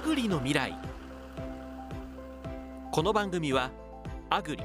[0.00, 0.74] アグリの未来。
[2.90, 3.70] この番組は
[4.30, 4.64] アグリ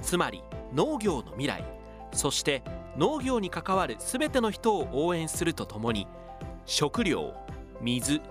[0.00, 1.64] つまり農業の未来
[2.12, 2.62] そして
[2.96, 6.06] 農業に関わるすべての人を応援するとともに
[6.66, 7.34] 食料
[7.80, 8.22] 水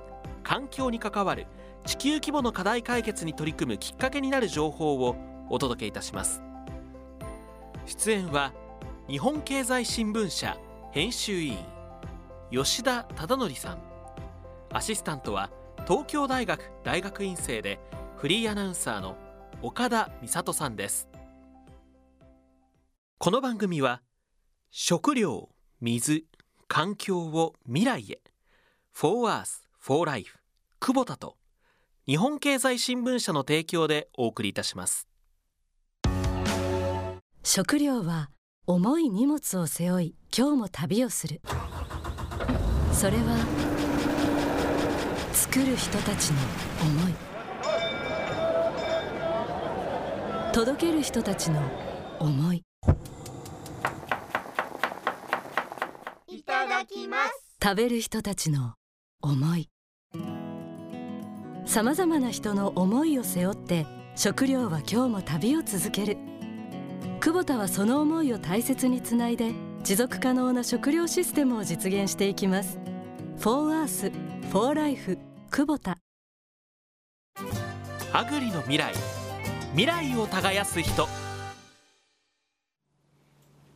[0.43, 1.45] 環境に関わる
[1.85, 5.17] 地球規模の課題解決に取り組むきっかけになる情報を
[5.49, 6.41] お届けいたします。
[7.85, 8.53] 出演は
[9.09, 10.57] 日本経済新聞社
[10.93, 11.57] 編集委員
[12.49, 13.79] 吉田忠則さん。
[14.71, 15.49] アシスタントは
[15.83, 17.79] 東京大学大学院生で
[18.17, 19.17] フリーアナウンサーの
[19.61, 21.07] 岡田美里さんです。
[23.17, 24.01] この番組は
[24.71, 25.49] 食料
[25.79, 26.25] 水
[26.67, 28.21] 環境を未来へ
[28.91, 30.39] For Earth for Life
[30.79, 31.37] 久保田と
[32.07, 35.07] 日本経済新聞社の提供でお送りいたします。
[37.43, 38.31] 食料は
[38.67, 41.41] 重い荷物を背負い今日も旅をする。
[42.91, 43.74] それは
[45.35, 46.37] 作る人たちの
[46.81, 47.13] 思い。
[50.53, 51.61] 届ける人たちの
[52.19, 52.63] 思い。
[56.29, 57.57] いただきます。
[57.61, 58.75] 食べる人たちの
[59.21, 59.69] 思い。
[61.65, 66.17] さまざまな人の思いを背負って食料は今日も旅を続ける。
[67.19, 69.51] 久保田はその思いを大切につないで
[69.83, 72.79] 持続可能な食料システムを実現していきます
[73.39, 74.11] 「For Earth
[74.51, 75.17] for Life
[75.51, 75.97] 久保田」
[78.13, 78.93] アグリの未来。
[79.71, 81.07] 未来を耕す人。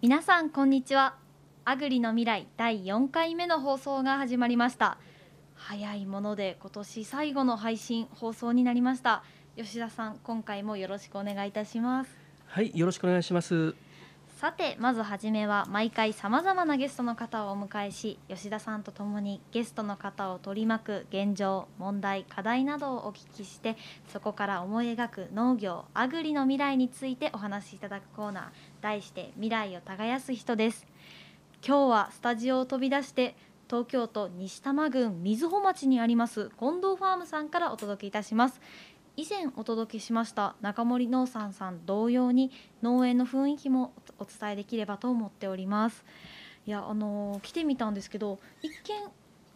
[0.01, 1.15] 皆さんこんにちは。
[1.65, 4.97] アグリの未来第4回目の放送が始まりました。
[5.55, 9.23] 早いもので今年最後の配信放送になりました。
[9.57, 12.17] 吉田さん今回もよろしくお願いいたします。
[12.47, 13.75] はい、よろしくお願いします。
[14.39, 23.75] さてまずはじめは毎回さまざまなゲストの方をお迎えし吉田さんと共にゲストの方を取り巻く現状問題課題などをお聞きして
[24.07, 28.43] そこから思い描く農業アグリの未来についてお話しいただくコーナー
[28.81, 30.87] 題して未来を耕す人です
[31.61, 33.35] 今日はスタジオを飛び出して
[33.69, 38.59] 東京都西多摩郡瑞穂町にあります近藤ファームさんからお届けいたします。
[39.19, 46.05] 以前お届けしました中森農産さん同様に農園の雰囲気もお伝えできればと思っております。
[46.65, 48.75] いやあのー来てみたんですけど一見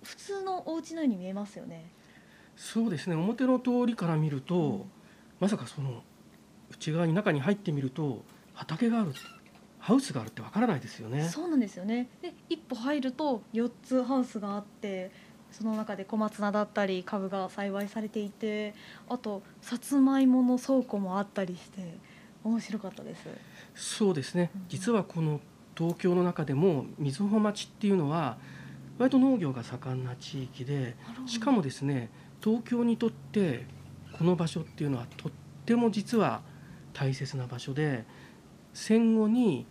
[0.04, 1.86] 普通のお家のように見えますよね。
[2.58, 4.84] そうですね、表の通りから見ると、うん。
[5.40, 6.04] まさかその
[6.70, 8.22] 内側に中に入ってみると
[8.54, 9.14] 畑がある、
[9.80, 11.30] ハウスがあるってわからないですよね。
[11.30, 12.10] そうなんですよね。
[12.22, 15.10] で一歩入ると4つハウスがあって
[15.54, 18.74] その中で小松菜だったり株が栽培されていて
[19.08, 21.98] あとさつまいもの倉庫もあったりして
[22.44, 23.28] 面白かったです。
[23.74, 24.52] そうですね。
[24.56, 24.66] うん。
[24.68, 25.40] 実はこの
[25.78, 28.38] 東京の中でも瑞穂町っていうのは
[28.98, 32.10] 割と農業が盛んな地域で、しかもですね、
[32.44, 33.66] 東京にとって
[34.18, 35.32] この場所っていうのはとっ
[35.66, 36.42] ても実は
[36.94, 38.06] 大切な場所で、
[38.74, 39.66] 戦後に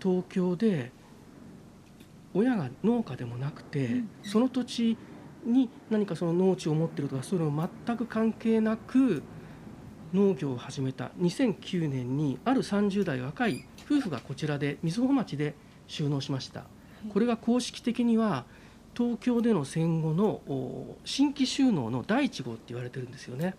[0.00, 0.92] 東京で
[2.32, 4.10] 親が農家でもなくて、うん。
[4.22, 4.96] その土地
[5.44, 9.22] に何かその農地を持ってるとかそういうの全く関係なく
[10.12, 15.54] 農業を始めた2009年にある30代若い夫婦がこちらで瑞穂町で
[15.88, 16.64] 就農しました。
[17.12, 18.44] これが公式的には
[18.94, 23.54] 東京での戦後のお新規就農の第一号って言われてるんですよね。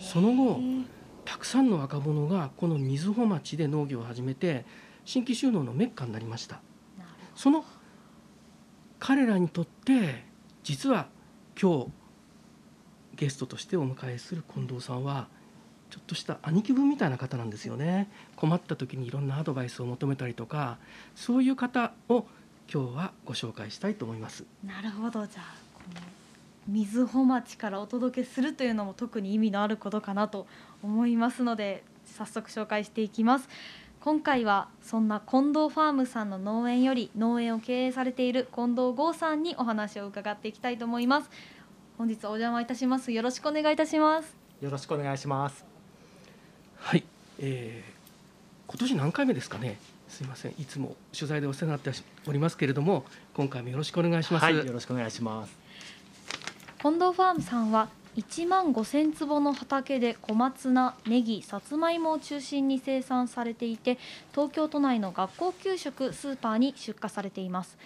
[0.00, 0.60] その後
[1.24, 4.64] たくさんの若者がこの瑞穂町で農業を始めて
[5.04, 6.60] 新規就農のメッカになりました。
[7.34, 7.64] その
[8.98, 10.24] 彼らにとって
[10.62, 11.08] 実は
[11.60, 11.86] 今日
[13.16, 15.26] ゲストとしてお迎えする近藤さんは
[15.90, 18.08] ちょっとした兄貴分みたいな方なんですよね。
[18.36, 20.78] 困った時にいろんなアドバイスを求めたりとか
[21.16, 22.26] そういう方を
[22.72, 24.44] 今日はご紹介したいと思います。
[24.64, 25.26] なるほど。
[25.26, 26.00] じゃあこの
[26.68, 30.46] 瑞穂町からお届けするというのも特に意味のあることかなと
[30.84, 33.48] 思いますので早速紹介していきます。
[34.00, 41.30] 今回はそんな近藤ファームさんの農園より農園を経営されている近藤剛さんにお話を伺っていきたいと思います。
[41.98, 43.10] 本日お邪魔いたします。
[43.10, 44.36] よろしくお願いいたします。
[44.60, 45.64] よろしくお願いします。
[46.76, 47.04] はい、
[47.40, 47.98] えー
[48.70, 49.78] 今年何回目ですかね？
[50.08, 50.52] すいません。
[50.52, 53.04] いつも取材でお世話になっておりますけれども
[53.34, 55.58] 今回もよろしくお願いします、はいよろしくお願いします。
[56.80, 63.96] 近藤ファームさんは1万5000坪の畑で小松菜、ネギ、さつまいもを中心に生産されていて
[64.32, 67.78] 東京都内の学校給食スーパーに出荷されています。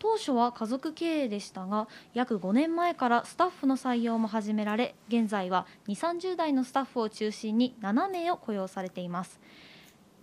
[0.00, 9.38] 当初は家族経営でしたが約5年前からスタッフの採用も始められ現在は2 3 0代のスタッフを中心に7名を雇用されています。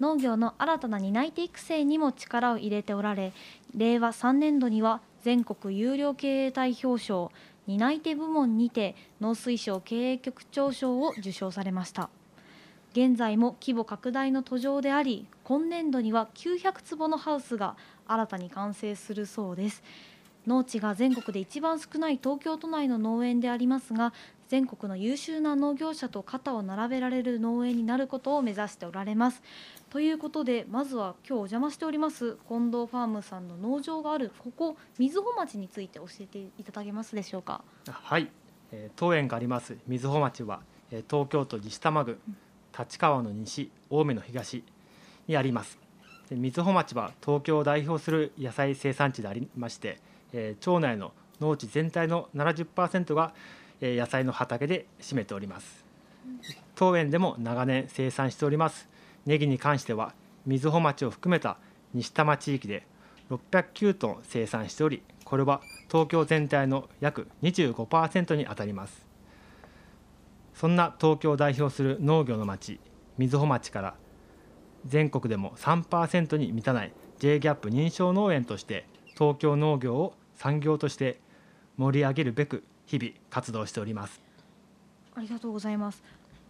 [0.01, 3.31] 農業の新たな担い手育成にも力を入れておられ
[3.74, 7.30] 令和3年度には全国有料経営体表彰
[7.68, 12.10] 担い手部門にて農水省経営局長賞を受賞されました。
[12.92, 17.75] 現在も規模拡大の途上であり今年度には900坪のハウスが
[18.06, 19.83] 新たに完成するそうです。
[20.45, 24.13] 農地が全国で一番少ない東京都内の農園でありますが
[24.54, 29.42] 全国の優秀な農業者と肩を並べられる農園になることを目指しておられます。
[29.90, 37.64] ということでまずは今日お邪魔しております近藤ファームさんの農場があるここ瑞穂町について教えていただけますでしょうか？
[37.88, 38.30] はい、
[38.72, 40.62] えー当園があります瑞穂町は、
[40.92, 42.20] えー東京都西多摩郡
[42.78, 44.64] 立川の西青梅の東
[45.28, 45.80] にあります。
[46.30, 49.98] で瑞穂町は東京を代表する野菜生産地でありまして、
[50.32, 51.12] えー町内の
[51.42, 53.34] 農地全体の70%が、
[53.91, 55.83] 野菜の畑で占めております。
[56.75, 58.88] 当園でも長年生産しております。
[59.25, 60.13] ネギに関しては
[60.45, 61.57] 瑞穂町を含めた
[61.94, 62.85] 西多摩地域で
[63.30, 69.06] 609トン生産しておりこれは東京全体の約25%にあたります。
[70.53, 72.80] そんな東京を代表する農業の町
[73.18, 73.95] 瑞穂町から
[74.85, 78.85] 全国でも3%に満たない J ギャップ認証農園として
[79.18, 81.19] 東京農業を産業として
[81.77, 84.21] 盛り上げるべく日々活動しております。
[85.15, 86.03] ありがとうございます。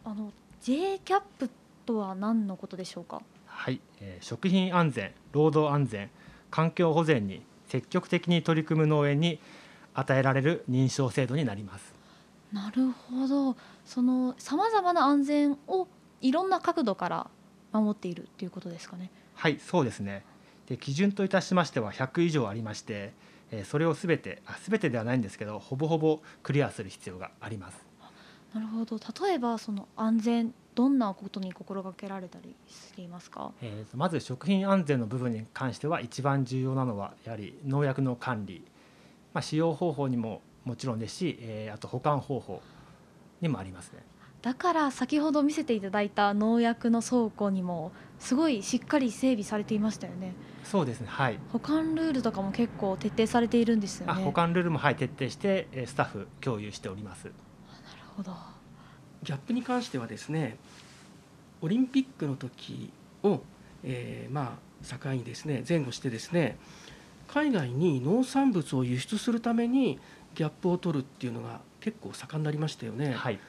[0.06, 0.32] あの
[0.62, 1.50] J キャップ
[1.86, 3.22] とは何のことでしょうか？
[3.46, 6.10] はい、えー食品安全労働安全
[6.50, 9.40] 環境保全に積極的に取り組む農園に
[9.94, 11.94] 与えられる認証制度になります。
[12.52, 13.56] なるほど。
[13.86, 15.88] そのさまざまな安全を
[16.22, 17.28] いろんな角度から
[17.72, 19.10] 守っているっていうことですかね？
[19.36, 20.24] はいそうですね。
[20.68, 23.12] で基準といたしましては100以上ありまして、
[23.54, 27.78] えーそれをすべてあすべてではないんですけどほぼほぼクリアする必要があります。
[28.54, 29.00] なるほど。
[29.28, 33.52] 例えばその安全どんなことに心がけられたりしていますか？
[33.62, 38.64] えーとまず食品安全の部分に関しては一番重要なのはやはり農薬の管理、
[39.34, 42.62] まあ、使用方法にももちろんですし、えーあと保管方法
[43.42, 44.00] にもありますね
[44.44, 50.34] だから先ほど見せていただいた農薬の倉庫にもすごいしっかり整備されていましたよね。
[50.66, 51.08] そうですね。
[51.10, 51.40] はい。
[51.54, 54.12] 保管ルールとかも結構徹底されているんですよね。
[54.12, 57.26] あ保管ルールも、はい、徹底してえースタッフ共有しております。
[57.26, 57.36] なる
[58.18, 58.36] ほど。
[59.24, 60.58] ギャップに関してはですね
[61.62, 62.92] オリンピックの時
[63.24, 63.42] を、
[63.84, 66.58] えーまあ境にですね前後してですね
[67.30, 69.98] 海外に農産物を輸出するために
[70.36, 73.40] ギャップを取るっていうのが結構盛んになりましたよね、はい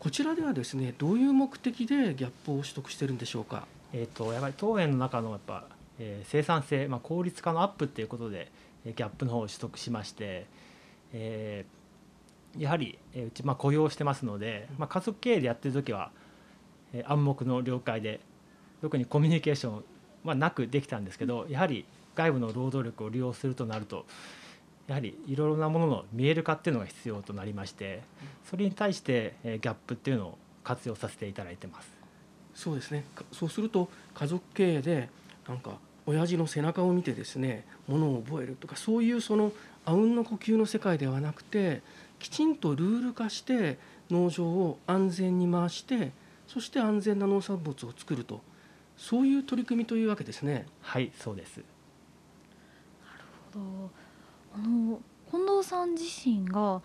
[0.00, 3.66] こちらではですねどういう目的でギャップを取得してるんでしょうか？
[3.92, 5.66] えー、とやっぱり当園の中のやっぱ、
[5.98, 8.50] えー生産性、まあ、効率化のアップっていうことで
[8.86, 10.46] えギャップの方を取得しまして、
[11.12, 16.10] えーやはり、えうち、まあ、雇用してますので、まあ、家族経営でやってる時は、
[16.94, 18.20] えー暗黙の了解で
[18.80, 19.84] 特にコミュニケーション
[20.24, 24.06] はなくできたんですけどやはり外部の労働力を利用するとなると
[24.90, 28.02] やはりいろいろなものの見える化っていうのが必要となりまして
[28.44, 31.88] それに対して、えーギャップっていうのを活用させていただいてます。
[32.56, 35.08] そうですねかそうすると家族経営で
[35.46, 39.52] なんか親父の背中を見てですねものを覚えるとかそういうその
[39.84, 41.82] あうんの呼吸の世界ではなくて
[42.18, 43.78] きちんとルール化して
[44.10, 46.10] 農場を安全に回して
[46.48, 48.40] そして安全な農産物を作ると
[48.96, 50.66] そういう取り組みというわけですね。
[50.82, 51.60] はいそうです
[54.54, 55.00] あの
[55.30, 56.82] 近藤さん自身が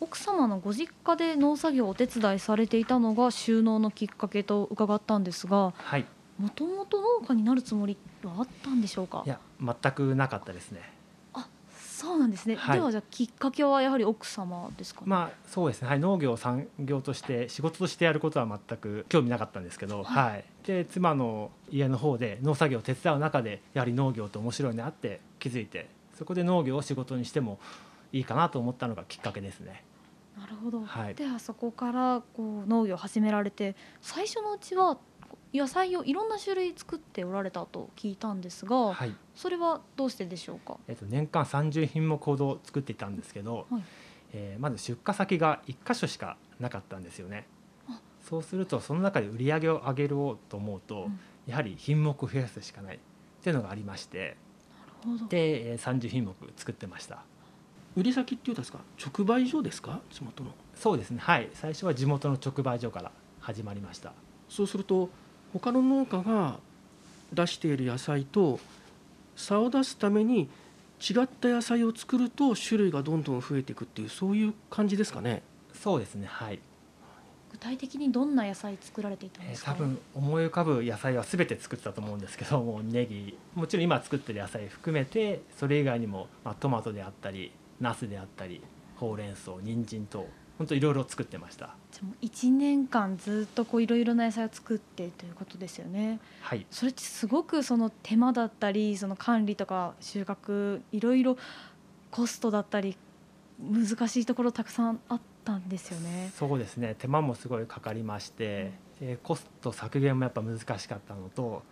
[0.00, 6.04] 奥様のご実家で農作業をお手伝いされていたのが収納のきっかけと伺ったんですがはい。
[6.38, 9.24] もともと農家になるつもりはあったんでしょうか？
[9.26, 10.92] いや全くなかったですね。
[11.34, 12.78] あそうなんですね、はい。
[12.78, 20.44] ではじゃあきっかけはやはり奥様ですかね、まあそうですね、はい、農業を産業として仕事としてやることは全く興味なかったんですけど、はい。
[20.64, 27.60] で妻の家の方で農作業を手伝う中でやはり農業って面白いなって気づいてそこで農業を仕事にしても
[28.12, 29.84] いいかなと思ったのがきっかけですね。
[30.36, 31.14] なるほど、はい。
[31.14, 34.98] ではそこからこう農業を始められて最初のうちは
[35.54, 39.14] 野菜をいろんな種類作っておられたと聞いたんですが、はい。
[39.36, 40.76] それはどうしてでしょうか？
[40.88, 43.82] えっと、年間30品目ほど作っていたんですけど、はい。
[44.32, 47.46] えーまず出荷先が1箇所しかなかったんですよね。
[47.88, 48.00] あ。
[48.28, 51.20] そうするとその中で売り上げを上げようと思うと、うん。
[51.46, 52.98] やはり品目を増やすしかないっ
[53.40, 54.36] ていうのがありまして
[55.28, 57.22] でえー30品目作ってました。
[57.96, 58.78] 売り先っていうんですか？
[59.04, 60.00] 直売所ですか？
[60.10, 60.50] 地元の。
[60.74, 61.18] そうですね。
[61.20, 61.48] はい。
[61.54, 63.10] 最初は地元の直売所から
[63.40, 64.12] 始まりました。
[64.48, 65.08] そうすると
[65.52, 66.58] 他の農家が
[67.32, 68.60] 出している野菜と
[69.36, 70.48] 差を出すために
[71.00, 75.42] 違った野菜を作ると種類がどんどん増えていくっていうそういう感じですかね？
[75.74, 76.26] そうですね。
[76.28, 76.60] はい
[77.60, 88.62] 具体的にどんな野菜作られていたんえーですか、多分思い浮かぶ野菜は全て作ってたと思うんですけどもうネギもちろん今作ってる野菜含めてそれ以外にも、まあ、トマトであったりナスであったり
[88.96, 91.70] ほうれん草人参と本当いろいろ作ってました。
[91.92, 96.18] じゃあもう1年間ずっとこういろいろな野菜を作ってということですよね。
[96.40, 96.66] はい。
[96.68, 101.36] それってすごくその手間だったりその管理とか収穫いろいろ
[102.10, 102.96] コストだったり
[103.60, 106.30] 難しいところたくさんあったんですよね。
[106.36, 106.94] そうですね。
[106.98, 111.62] 手間もすごいかかりまして、でコスト削減もやっぱ難しかったのと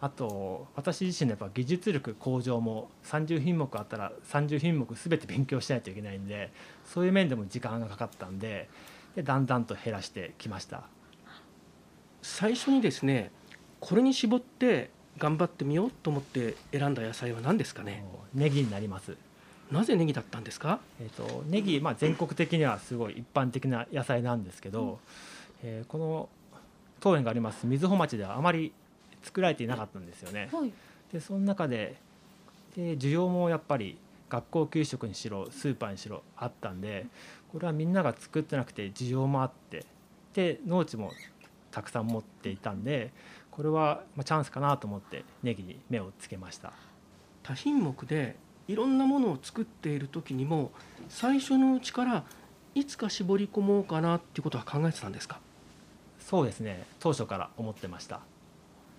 [0.00, 6.50] あと私自身のやっぱ技術力向上も30品目あったら30品目全て勉強しないといけないんで
[6.86, 8.68] そういう面でも時間がかかったんで
[9.14, 10.84] でだんだんと減らしてきました。
[12.22, 13.30] 最初にですね
[13.78, 18.04] これに絞って頑張ってみようと思って選んだ野菜は何ですかね？
[18.34, 19.16] ネギになります
[19.70, 20.80] なぜネギだったんですか？
[21.00, 24.98] えー、とネギ、まあ、全国的にはすごい一般的な野菜なんですけど、
[25.62, 26.28] えーこの
[27.02, 28.72] 当園があります瑞穂町ではあまり
[29.22, 30.50] 作られていなかったんですよね。
[30.52, 30.72] はい、
[31.10, 31.96] でその中で
[32.76, 33.96] で需要もやっぱり
[34.28, 37.06] 学校給食にしろスーパーにしろあったんで
[37.50, 39.86] これはみんなが作ってなくて需要もあって
[40.34, 41.12] で農地も
[41.70, 43.12] たくさん持っていたんで
[43.50, 46.72] これはまあチャンスかなと思ってネギに目をつけました。
[47.42, 48.36] 多品目で
[48.70, 50.70] いろんなものを作っている時にも
[51.08, 52.24] 最初のうちから
[52.74, 55.40] いつか絞り込もうかなっていうことは考えてたんですか？
[56.20, 56.84] そうですね。
[57.00, 58.20] 当初から思ってました。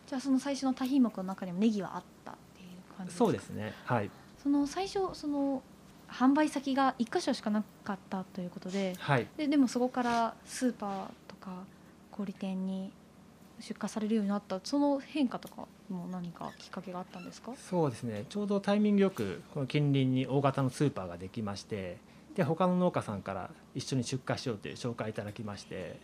[0.07, 3.25] じゃあその最初の多品目の中にもネギはあったっていう感じですか？
[3.25, 3.73] そうですね。
[3.85, 4.11] はい。
[4.43, 5.61] その最初その
[6.09, 9.27] 販売先が1箇所しかなかったということではい。
[9.37, 10.91] ででもそこからスーパー
[11.29, 11.63] とか
[12.11, 12.91] 小売店に
[13.61, 17.51] 出荷されるようになったその変化とかも何かきっかけがあったんですか？
[17.55, 18.25] そうですね。
[18.27, 21.97] ちょうどタイミングよくこの近隣に大型のスーパーができまして
[22.35, 25.99] で他の農家さんから一緒に出荷しようという紹介いただきまして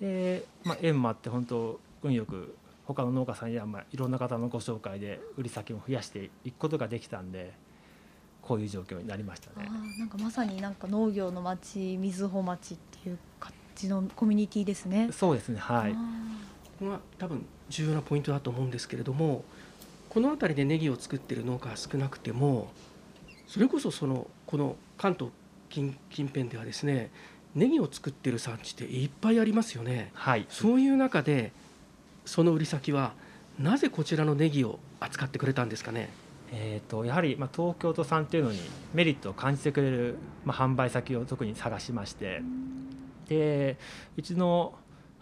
[0.00, 7.52] で、まあ、縁もあって本当運よく他の農家さんや、まあ、いろんな方のご紹介で売り先も増やしていくことができたんで
[8.42, 9.68] こういう状況になりましたね。
[9.98, 15.08] なんかまさになんか農業の町瑞穂町っていう感じのコミュニティですね。
[15.12, 15.58] そうですね。
[15.58, 15.92] はい。
[15.92, 15.96] あ
[16.78, 19.44] ここが多分重要なポイントだと思うんですけれども
[20.08, 22.68] この辺りでネギを作っている農家が少なくても
[23.46, 25.30] それこそそのこの関東
[25.70, 27.10] 近近辺ではですね
[27.54, 30.10] ネギを作っている産地っていっぱいありますよね。
[30.14, 31.52] はいそういう中で
[32.24, 33.12] その売り先は
[33.58, 36.10] なぜこちらのネギを扱ってくれたんですかね？
[36.52, 38.60] えー、とやはり、まあ、東京都産っていうのに
[38.92, 42.42] メリットを感じてくれる、まあ、販売先を特に探しまして
[43.28, 43.76] で
[44.16, 44.74] うちの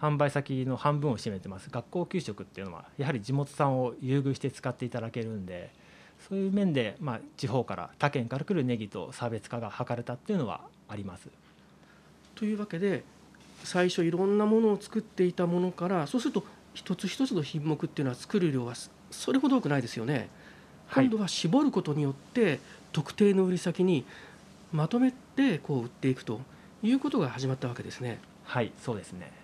[0.03, 5.71] 販売先の半分を占めてます学校給食っていうのはやはり地元産を優遇して使っていただけるんで
[6.29, 11.29] そういう面で、まあ、地方から他県から来るネギと差別化が図れたっていうのはあります。
[12.35, 13.05] というわけで
[13.63, 16.45] 最初いろんなものを作っていたものからそうすると
[16.75, 20.29] 一つ一つの品目っていうのは作る量はそそれほど多くないですよね。
[20.89, 22.59] はい今度は絞ることによって
[22.93, 24.05] 特定の売り先に
[24.73, 26.41] まとめてこう売っていくと
[26.83, 28.19] いうことが始まったわけですね。
[28.45, 29.42] はいそうですね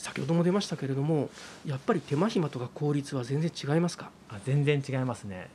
[0.00, 1.28] 先ほども出ましたけれども
[1.66, 4.10] やっぱり手間暇とか効率は全然違いますか？
[4.30, 5.50] あ全然違いますね。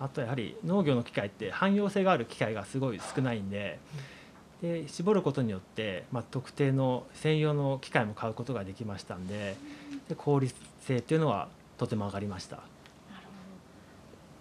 [0.00, 3.78] あとやはり農業の機械って汎用性がある機械がすごい少ないんで
[4.62, 9.54] で絞ることによって、まあ、特定の専用の機械も買うことができましたんで
[10.08, 12.56] で効率性っていうのはとても上がりました。
[12.56, 12.66] なる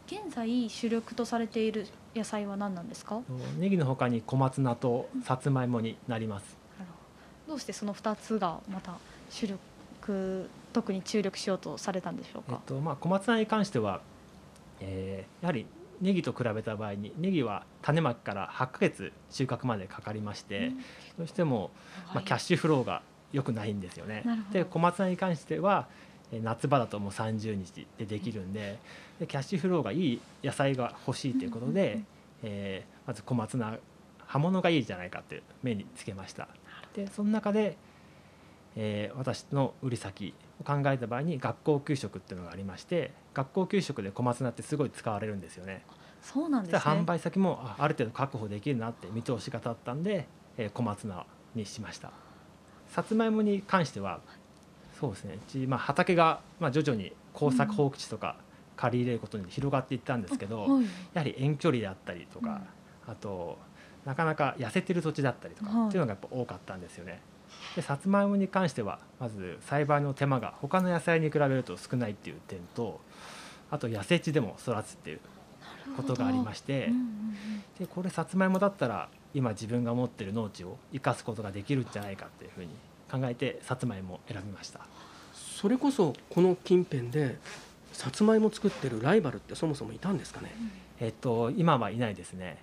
[0.10, 0.24] ほど。
[0.24, 1.86] 現在主力とされている
[2.16, 3.20] 野菜は何なんですか？
[3.60, 6.56] ネギの他に小松菜とさつまいもになります。
[6.80, 6.98] なるほ
[7.48, 7.54] ど。
[7.54, 8.94] どうしてその2つがまた
[9.34, 14.02] 主力特に注力しようとされたんでしょうか、えっとまあ、小松菜に関しては、
[14.80, 15.66] えーやはり
[16.02, 20.72] ネギと比べた場合にネギは種まきから8ヶ月収穫までかかりまして、
[21.18, 21.72] どうしても
[22.14, 24.24] まあ、キャッシュフローが良くないんですよね。
[24.52, 25.88] で小松菜に関しては
[26.32, 28.80] えー夏場だともう30日でできるんで
[29.20, 32.06] でキャッシュフローがいい野菜が欲しいということで、うんうんうん
[32.44, 33.80] えーまず小松菜
[34.26, 36.48] 葉物がいいじゃないかっていう目につけました。
[36.96, 37.78] でその中で、
[38.76, 45.84] えー私の売り先を考えた場合に学校給食っていうのがありまして学校給食で小松菜ってすごい使われるんですよね。
[46.22, 46.94] そうなんでですね。
[46.94, 50.28] 販売先もあある程度確保できるなって見通しが立ったんで、
[50.58, 51.26] えー小松菜
[51.56, 52.12] にしました。
[52.88, 54.20] さつまいもに関しては
[55.00, 55.36] そうですね。
[55.36, 58.38] うち、まあ、畑が、まあ、徐々に耕作放棄地とか
[58.78, 60.84] 借り入れることに広がっていったんですけど、はい。
[60.86, 62.62] やはり遠距離であったりとか、
[63.08, 63.58] あと
[64.06, 67.20] なかなか痩せてる土地だったりとかはいっていうのがやっぱ多かったんですよね。
[67.76, 73.02] でさつまいもに関してはまず栽培の手間が他の野菜に比べると少ないっていう点と
[73.72, 75.20] あと野生地でも育つっていう
[75.98, 77.04] ことがありまして、うんうんうん
[77.80, 82.68] でこれさつまいもだったら今自分が持ってる農地を生かすことができるんじゃないかっていうふうに
[83.12, 84.82] 考えてさつまいもを選びました。
[85.34, 87.40] それこそこの近辺で
[87.92, 90.54] さつまいも作ってるライバルってそもそもいたんですかね？
[91.00, 92.60] えっと今はいないですね。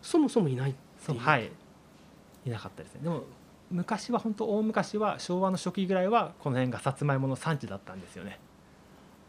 [0.00, 1.18] そもそもいないってそいう。
[1.18, 1.50] うはい。
[2.46, 3.00] いなかったですね。
[3.02, 3.24] でも
[3.72, 8.38] 昔は本当大昔は昭和の初期ぐらいはこの辺がさつまいもの産地だったんですよね。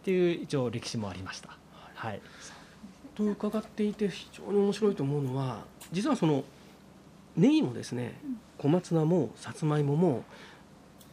[0.01, 1.57] っていう一応歴史もありました。
[1.95, 2.21] はい。
[3.15, 6.43] と伺っていて非常に面白いと思うのは実はその
[7.37, 8.19] ネギもですね
[8.57, 10.23] 小松菜もさつまいもも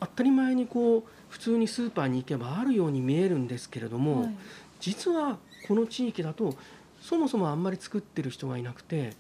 [0.00, 4.34] 当たり前にこう普通にスーパーに行けばあるように見えるんですけれども、はい。
[4.80, 6.54] 実はこの地域だと
[7.00, 9.12] そもそもあんまり作ってる人がいなくて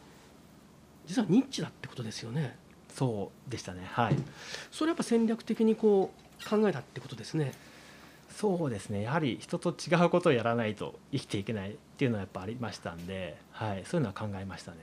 [1.06, 2.56] 実はニッチだってことですよね
[3.00, 3.88] そうでしたね。
[3.92, 4.16] はい。
[4.70, 7.54] それやっぱ戦略的にこう考えたってことですね。
[8.28, 9.00] そうですね。
[9.00, 14.76] やはり人と違うことをやらないと生きていけないっていうのはやっぱありましたんで、はい、そういうのは考えましたね。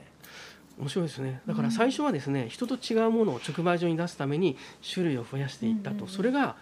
[0.80, 1.42] 面白いですね。
[1.46, 6.02] だから最初はですね、人と違うものを直売所に出すために種類を増やしていったと、うんうん。
[6.02, 6.56] うんそれが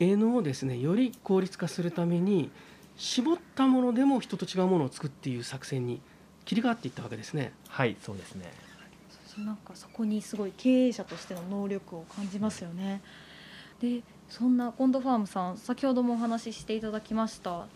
[0.00, 2.50] 営農をですねより効率化するために
[2.96, 6.00] 絞ったものでも人と違うものを作るっていう作戦に
[6.44, 7.52] 切り替わっていったわけですね。
[7.68, 8.67] はいそうですね
[9.44, 13.00] なんかそこにすごい経営者としての能力を感じますよね。
[13.80, 17.68] でそんな近藤ファームさん先ほどもお話ししていただきましたこ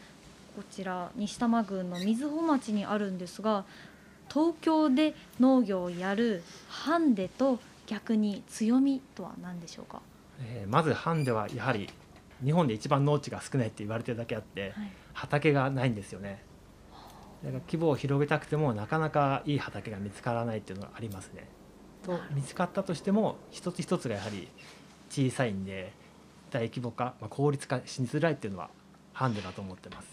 [0.70, 3.64] ちら西多摩郡の瑞穂町にあるんですが
[4.28, 10.02] 東京で農業をやるハンデと逆に強みとは何でしょうか、
[10.40, 11.88] えーまずハンデはやはり
[12.44, 14.92] 日本で一番農地が少ないって言われてるだけあってはい。
[15.14, 16.42] 畑がないんですよね
[17.44, 21.48] だから規模を広げたくてもなかなかいい畑が見つからないっていうのがありますね。
[22.02, 24.48] と見つかったとしても一つ一つがやはり
[25.10, 25.92] 小さいんで
[26.50, 28.70] 大規模化、まあ、効率化しづらいっていうのは
[29.12, 30.08] ハンデだと思ってます。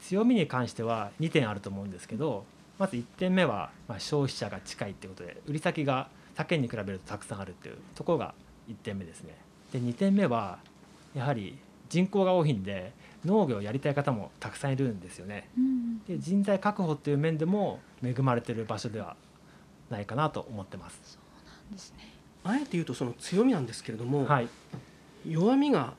[0.00, 2.44] 強みに関しては2点あると思うんですけど
[2.78, 8.34] まず1点目はまあ消費者が近いってことで売り先が他県に比べるとたくさんあるっていうところが
[8.68, 9.36] 1点目ですね。
[9.72, 10.58] で2点目は
[11.14, 11.56] やはり
[11.88, 12.92] 人口が多いんで
[13.24, 15.48] 農業をやりたい方もたくさんいるんですよね。
[15.56, 15.98] うん。
[16.04, 19.16] で人材確保っていう面でも恵まれてる場所では
[19.90, 21.18] ないかなと思ってます。
[21.70, 22.12] ですね。
[22.44, 24.48] あえて言うとその強みなんですけれども、はい、
[25.26, 25.94] 弱みが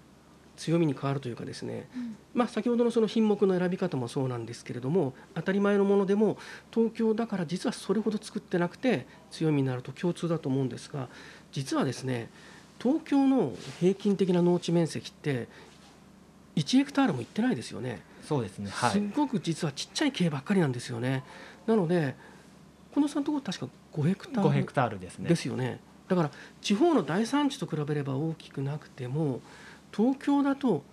[0.57, 2.15] 強みに変わるというかですね、うん。
[2.33, 6.37] まあ、先ほどのその品目の選び方もそうなんですけれども当たり前のものでも
[6.71, 11.09] 東京だから実はそれほど作ってなくて強みになると共通だと思うんですが
[11.51, 12.29] 実はですね
[12.79, 15.47] 東京の平均的な農地面積って
[16.55, 18.69] 1ヘクタールもいってないですよね、そうですね。
[18.71, 21.23] はすっい、ごく実はちっちゃい系ばっかりなんですよね
[21.67, 22.15] なので
[22.93, 25.29] このさんのところ確か5ヘクタール5ヘクタールですね。
[25.29, 29.41] ですよねだから地方の大産地と比べれば大きくなくても
[29.95, 30.83] 東京だと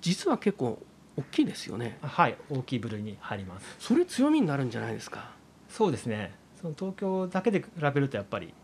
[0.00, 0.78] 実は結構
[1.16, 3.76] 大きいですよねはい、大きい部類に入ります。
[3.78, 5.30] それ強みになるんじゃないですか
[5.68, 6.34] そうですね。
[6.60, 8.54] その東京だけで比べるとやっぱり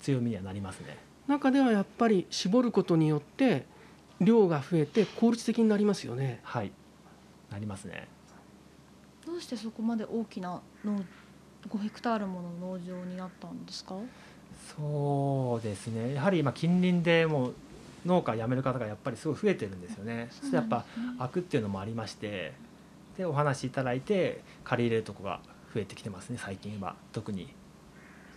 [0.00, 0.98] 強みにはなりますね。
[1.28, 3.64] 中ではやっぱり絞ることによって
[4.22, 6.72] 量が増えて効率的になりますよねはい、
[7.50, 8.08] なりますね。
[9.26, 11.00] どうしてそこまで大きな農
[11.68, 13.94] 5ヘクタールもの農場になったんですか？
[14.76, 16.14] そうですね。
[16.14, 17.54] やはり今近隣でもう
[18.04, 20.28] 農家辞める方がやっぱりすごい増えてるんですよね。
[20.30, 20.84] そしてやっぱ
[21.18, 22.52] 開くっていうのもありまして、
[23.16, 25.40] でお話しいただいて借り入れるとこが
[25.72, 26.38] 増えてきてますね。
[26.38, 27.54] 最近は特に。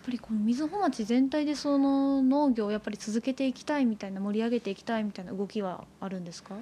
[0.06, 6.54] やっぱりこの瑞穂町全体でその農業をやっぱり続けていきたいみたいな盛り上げていきたいみたいな動きはあるんですか、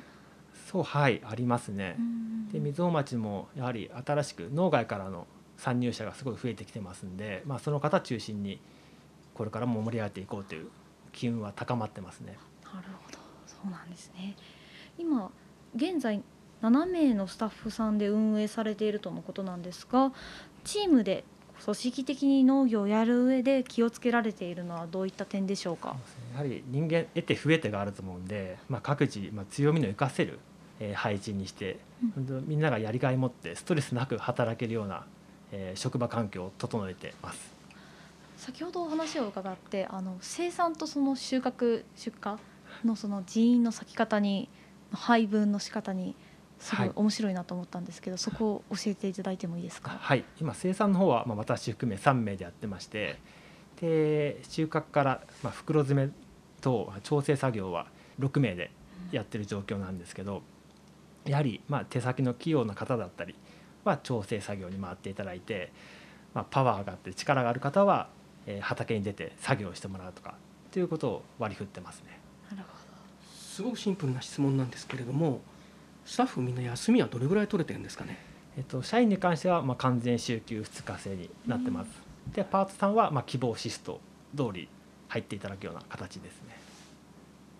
[0.71, 1.97] そうはいありますね。
[2.53, 5.27] で瑞穂町もやはり新しく農外からの
[5.57, 8.61] 参入者がすごい増えてきてますんで、まあ、その方中心に
[9.33, 10.69] これからも盛り上げていこうという
[11.11, 12.37] 機運は高まってますね。
[12.63, 14.37] なるほどそうなんですね
[14.97, 15.29] 今
[15.75, 16.23] 現在
[16.61, 20.13] 7名のスタッフさんで運営されているとのことなんですが
[20.63, 21.25] チームで
[21.63, 25.95] 組織的に農業をやる上で気をつけられているのはどういった点でしょうか？
[26.33, 30.39] やはり人間得て増えてがあると思うんで、まあ、各自、まあ、強みの生かせる、
[30.79, 31.79] えー配置にして、
[32.15, 35.05] 本当みんながやりがい持ってストレスなく働けるような、
[35.51, 37.53] えー職場環境を整えてます。
[38.35, 42.35] 先ほどお話を伺ってあの生産とその収穫出荷
[42.83, 44.49] のその人員の割き方に
[44.91, 46.13] 配分の仕方に
[46.63, 49.91] すごはいい面白いなと思ったんですけど、そこを教えていただいてもいいですか？
[49.91, 53.19] はい、今生産の方は、まあ、私含め3名でやってまして
[53.81, 56.11] で収穫から、まあ、袋詰め
[56.61, 57.87] と調整作業は
[58.19, 58.71] 6名で
[59.11, 60.41] やってる状況なんですけど
[61.25, 63.35] やはり、まあ、手先の器用な方だったり
[63.83, 65.73] は調整作業に回っていただいて、
[66.33, 68.07] まあ、パワーがあって力がある方は、
[68.47, 70.35] えー畑に出て作業してもらうとか
[70.71, 72.19] ということを割り振ってますね。
[72.49, 72.73] なるほ
[73.35, 75.41] すごくシンプルな質問なんですけれども
[76.05, 78.17] スタッフみんな休みはどれぐらい取れてるんですかね？
[78.57, 81.89] えっと、社員に関してはまあ完全週休2日制になってます。
[82.33, 83.99] でパートさんはまあ希望シフト
[84.35, 84.67] 通り
[85.07, 86.57] 入っていただくような形ですね。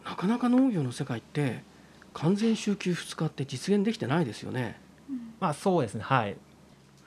[0.06, 1.64] なかなか農業の世界って
[2.14, 4.80] 完全週休2日って実現できてないですよね。
[5.40, 6.02] まあそうですね。
[6.04, 6.38] はい。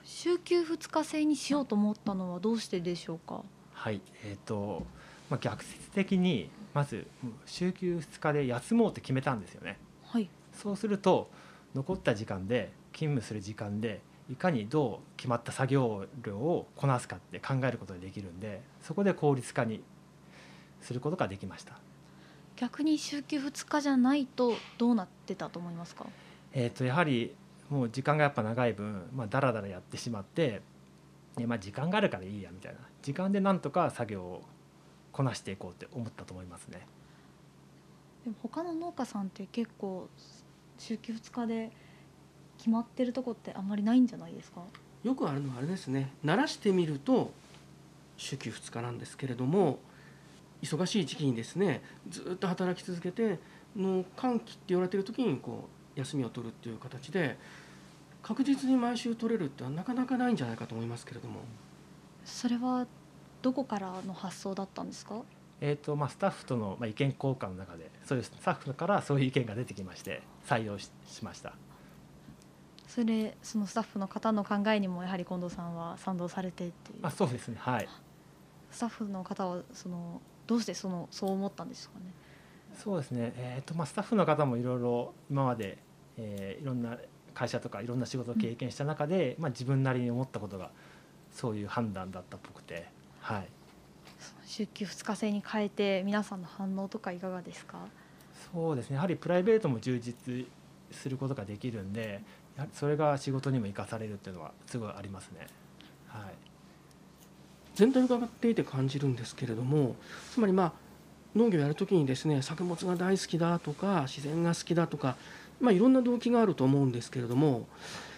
[0.03, 3.43] 週休2日制にしようと思ったのはどうしてでしょうか？
[3.73, 4.01] はい。
[4.25, 4.85] えっ、と、
[5.29, 7.05] まあ、逆説的にまず
[7.45, 9.67] 週休2日で休もうって決めたんですよね。
[9.69, 9.77] はい
[10.57, 11.29] そうすると
[11.75, 19.81] 残った時間で勤務する時間でいかにどう決まった作業量をこなすかって考えることができるんでそこで効率化に
[20.81, 21.79] することができました。
[22.55, 26.07] 逆に週休2日じゃないとどうなってたと思いますか？
[26.53, 27.35] えー、とやはり
[27.69, 30.61] もう時間がやっぱ長い分、まあ、だらだらやってしまって、
[31.39, 32.79] えまあ、時間があるからいいやみたいな。
[33.03, 34.41] 時間でなんとか作業を
[35.11, 36.87] こなしていこうって思ったと思いますね。
[38.23, 40.09] でも他の農家さんって結構
[40.77, 41.71] 週休2日で
[42.57, 44.61] 決まってるとこってあんまりないんじゃないですか？
[45.03, 46.11] よくあるのはあれですね。
[46.25, 47.31] 慣らしてみると
[48.17, 49.79] 週休2日なんですけれども
[50.61, 53.37] 忙しい時期にですねずっと働き続けて
[53.75, 57.37] の寒気って言われてる時にこう休みを取るっていう形で
[58.23, 61.41] 確実に毎週取れるってのはなかなかないんじゃないかと思いますけれども。
[62.25, 62.87] それは
[63.41, 65.21] どこからの発想だったんですか？
[65.59, 71.53] えーとまあ、スタッフとのまあ意見交換の中でそういうスタッフからそういう意見が出てきまして採用ししました。
[72.87, 76.99] それそのスタッフの方の考えにもやはり近藤さんは賛同されてっていう。
[77.01, 77.57] あそうですね。
[77.59, 77.87] はい。
[78.71, 82.05] スタッフの方はそのどうしてそのそう思ったんですかね？
[82.75, 85.79] そうですね、えーとまあ、スタッフの方もいろいろ今まで、
[86.17, 86.97] えーいろんな
[87.33, 90.71] 会社とかいろんな仕事を経験した中で、まあ、自分なりに思ったことが
[91.31, 92.87] そういう判断だったっぽくて、
[93.19, 93.47] はい、
[94.49, 97.79] 週休2日制に変えて皆さんの反応とかいかがですか？
[98.53, 98.95] そうですね。
[98.95, 100.45] やはりプライベートも充実
[100.89, 102.21] することができるんで
[102.73, 105.47] それが仕事にも生かされるっていうのはすごいありますね。
[106.07, 106.23] はい。
[107.75, 109.95] 全体を伺っていて感じるんですけれども
[110.31, 110.73] つまりまあ
[111.35, 115.17] 農業やるときにですね作物が大好きだとか自然が好きだとか、
[115.59, 117.67] まあ、いろんな動機があると思うんですけれども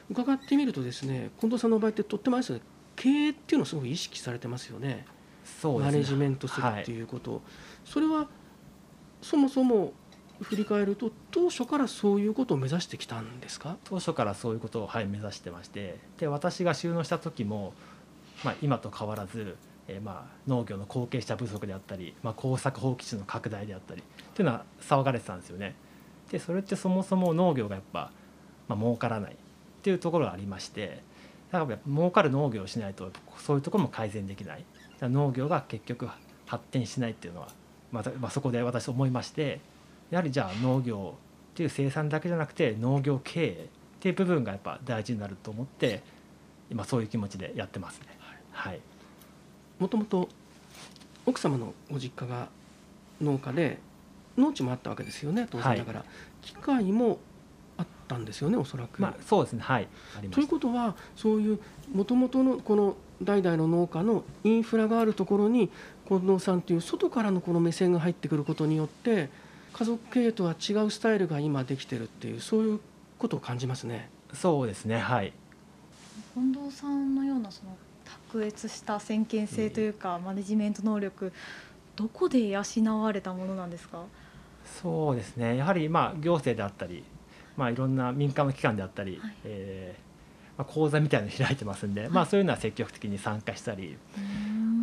[0.10, 2.62] 伺ってみるとですね近藤さんの場合ってとってもあれですね。
[2.96, 5.06] 経営っていうのをすごく意識されてますよね
[5.64, 7.42] マネジメントするっていうこと、
[7.86, 8.28] それは
[9.22, 9.94] そもそも
[10.42, 13.78] 振り返ると当初からそういうことを目指してきたんですか？
[13.84, 15.98] 当初からそういうことを、はい、目指してまして。
[16.18, 17.74] で私が就農した時も、
[18.46, 19.58] まあ、今と変わらず、
[19.88, 25.76] えーまあ、農業の後継者不足であったり、まあ、耕作放棄地の拡大であったりっていうのは騒がれてたんですよね。
[26.32, 28.12] でそれってそもそも農業がやっぱ、
[28.68, 29.36] まあ儲からないっ
[29.82, 31.02] ていうところがありまして。
[31.52, 34.64] だからやっぱ儲かる農業をしないとそういうところも改善できない
[35.08, 36.10] 農業が結局
[36.46, 37.48] 発展しないっていうのは
[37.92, 39.62] また、まあ、そこで私思いまして
[40.10, 41.16] やはりじゃあ農業
[41.52, 46.02] っていう生産だけじゃなくて農業経営っていう部分がやっぱ大事になると思って
[46.70, 48.08] 今そういう気持ちでやってますね。
[48.52, 48.80] はい、
[49.80, 50.28] もともと
[51.26, 52.50] 奥様のご実家が
[53.22, 53.80] 農家で
[54.38, 56.06] 農地もあったわけですよね当然ながら、
[56.42, 57.20] 機械も
[57.78, 59.02] あったんですよねおそらく。
[59.02, 59.88] まあそうですねはい
[60.32, 60.48] というす。
[60.48, 61.60] ことはそういう
[61.94, 65.70] もともとのこの代々の農家のインフラがあるところに
[66.08, 69.30] 近藤さんという外からのこの目線が入ってくることによって
[69.74, 72.80] 家族経営とは違うスタイルが今できてるっていうそういう
[73.18, 74.10] ことを感じますね。
[74.34, 75.34] そうですねはい。
[76.34, 77.76] 近藤さんのようなその
[78.32, 81.34] 卓越した先見性というか、マネジメント能力
[81.96, 82.64] どこで養
[83.02, 84.04] われたものなんですか？
[84.82, 87.04] そうですねやはりまあ行政であったり、
[87.58, 90.09] まあ、いろんな民間の機関であったり、はいえー
[90.60, 93.98] まあ、講座みたいなの開いてますんで、まあ、そういうのは積極的に参加したり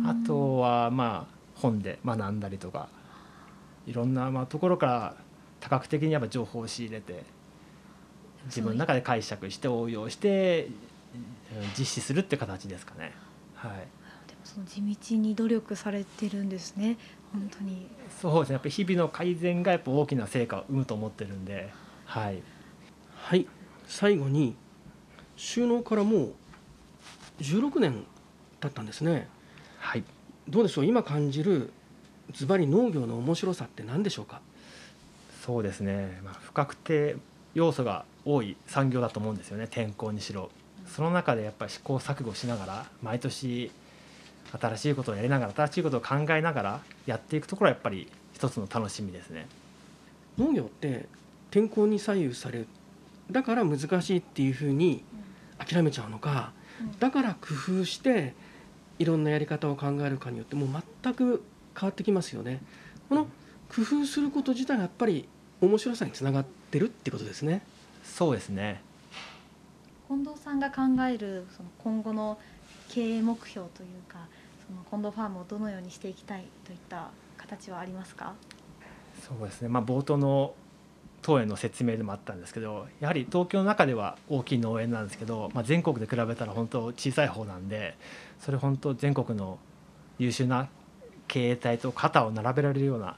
[0.07, 2.89] あとはまあ本で学んだりとか
[3.85, 5.15] いろんなまあところから
[5.59, 7.23] 多角的にやっぱ情報を仕入れて
[8.45, 10.69] 自分の中で解釈して応用して
[11.13, 13.13] うん実施するって形ですかね。
[13.55, 13.87] はい、でも
[14.43, 16.97] その地道に努力されてるんですね。
[17.31, 17.87] 本当に。
[18.21, 18.53] そうですね。
[18.53, 21.71] やっぱり日々の改善がやっぱ大きな成果を生むと思ってるんで、
[22.05, 22.41] はい、
[23.15, 23.47] はい。
[23.87, 24.55] 最後に
[25.37, 26.33] 収納からもう
[27.39, 28.03] 16年
[28.59, 29.27] 経ったんですね。
[29.79, 30.03] はい。
[30.49, 30.85] どうでしょう？
[30.85, 31.71] 今感じる
[32.33, 34.41] ズバリ農業の面白さって何でしょうか？
[35.45, 37.15] そうですね、まあ、不確定
[37.53, 39.67] 要素が多い産業だと思うんですよね。
[39.69, 40.49] 天候にしろ。
[40.87, 43.71] その中でやっぱり試行錯誤しながら毎年
[44.59, 49.47] 新しいことをやりながら新しいことを考えながらやっていくところはやっぱり一つの楽しみですね。
[50.37, 51.07] 農業って
[51.51, 52.67] 天候に左右される。
[53.29, 55.03] だから難しいっていうふうに
[55.59, 58.33] 諦めちゃうのかうんだから工夫して
[58.99, 61.43] いろんなやり方を考えるかによってもう全く
[61.79, 62.61] 変わってきますよね。
[63.09, 63.25] この
[63.69, 65.27] 工夫すること自体がやっぱり
[65.61, 67.61] 面白さにつながってるってことですね。
[68.03, 68.81] そうですね
[70.07, 72.39] 近藤さんが考えるその今後の
[72.89, 74.19] 経営目標というか
[74.65, 78.33] その近藤ファームをどのようにしていきたいといった形はありますか？
[79.27, 80.53] そうですね、まあ、冒頭の
[81.21, 87.97] 当園の説明でもあったんですけどやはり東京の中では大きい農園なんですけど、まあ、全国で比べたら本当小さい方なんで
[88.39, 89.59] それ本当全国の
[90.19, 90.69] 優秀な
[91.27, 93.13] 経営体と肩を並べられるようなや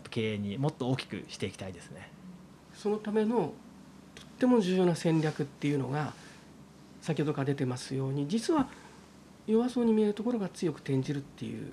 [0.00, 2.10] っぱ経営にもっと大きくしていきたいですね。
[2.74, 3.54] そのための
[4.14, 6.12] とっても重要な戦略っていうのが
[7.00, 8.66] 先ほどから出てますように実は
[9.46, 11.72] 弱そうに見えるところが強く転じるっていう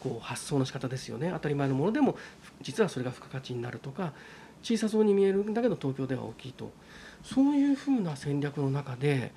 [0.00, 2.16] こう発想の仕方ですよね当たり前のものでも
[2.62, 4.12] 実はそれが付加価値になるとか
[4.66, 6.72] 小さそうに見えるんだけど東京では大きいと。
[7.22, 9.32] そういうふうな戦略の中で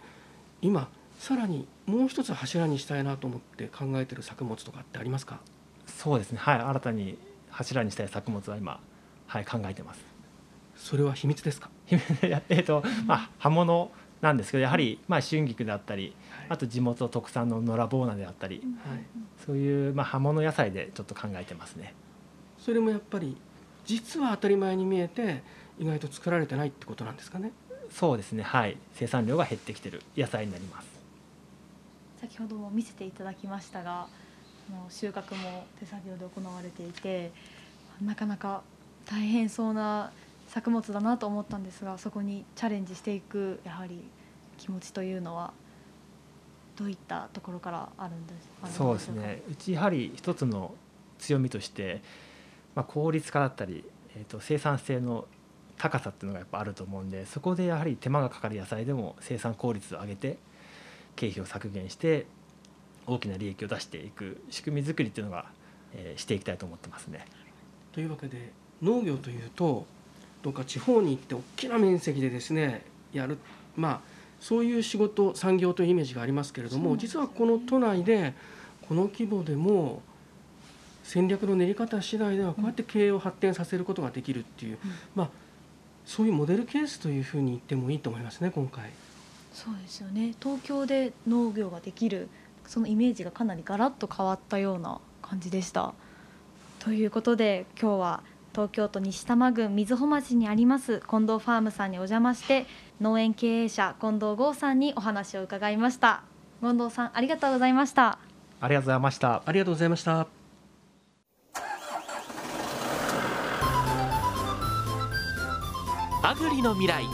[0.61, 0.89] 今
[1.19, 5.39] さらにもう一つ柱にしたいなと思って考えてる作物とかってありますか？
[5.85, 6.39] そうですね。
[6.39, 7.17] はい新たに
[7.51, 8.79] 柱にしたい作物は今、
[9.27, 10.03] はい、考えてます。
[10.75, 11.69] それは秘密ですか？
[12.49, 16.13] えっとまあ葉物なんですけどやはりまあ春菊であったり
[16.49, 18.99] あと地元特産の野良ボーナであったりはい。
[19.45, 21.93] そういうまあ葉物野菜でちょっと考えてますね。
[22.57, 23.35] それもやっぱり
[23.89, 25.41] 実は当たり前に見えて
[25.79, 27.51] 意外と作られてないってことなんですかね。
[27.91, 28.43] そうですね。
[28.43, 28.77] はい。
[28.93, 30.03] 生産量が減ってきてる。
[30.15, 30.87] 野菜になります。
[32.21, 34.07] 先ほども見せていただきましたがあ
[34.71, 37.31] の収穫も手作業で行われていて
[38.05, 38.61] なかなか
[39.07, 40.11] 大変そうな
[40.49, 44.03] 作物だなと思ったんですがそこにチャレンジしていくやはり
[44.57, 45.53] 気持ちというのは
[46.75, 48.33] どういったところからあるんで
[48.69, 49.41] すそうですね。
[49.49, 50.75] うちやはり一つの
[51.17, 52.01] 強みとして、
[52.75, 53.83] まあ、効率化だったり、
[54.15, 55.25] えー、と生産性の
[55.77, 60.37] 高さっていうのがやっぱあると思うんでそこでやはり手間がかかる野菜でも生産効率を上げて
[61.15, 62.25] 経費を削減して
[63.07, 65.45] 大きな利益を出していく仕組み作りっていうのが、
[65.93, 67.25] えーしていきたいと思ってますね。
[67.91, 68.51] というわけで
[68.81, 69.85] 農業というと
[70.43, 73.37] どうか地方に行って大きな面積でですねやる
[73.75, 74.01] まあ
[74.39, 78.33] そういう仕事産業というイメージがありますけれども、ね実はこの都内で
[78.87, 80.01] この規模でも
[81.09, 85.29] 戦略の練り方次第ではこうやって経営を発展させることができるっていう、うんまあ
[86.05, 88.89] そういうモデルケースというふうに言ってもいいと思いますね今回。
[89.53, 92.29] そうですよね東京で農業ができる
[92.65, 95.93] そのイメージがかなりガラッと変わったような感じでした。
[96.79, 102.65] ということで今日は東京都西多摩郡瑞穂町にあります近藤ファームさんにお邪魔して
[103.01, 106.23] 農園経営者近藤剛さんにお話を伺いました
[106.61, 108.19] 近藤さんありがとうございました
[108.61, 109.41] ありがとうございました。
[109.45, 110.38] ありがとうございました。
[116.21, 117.05] アグリの未来。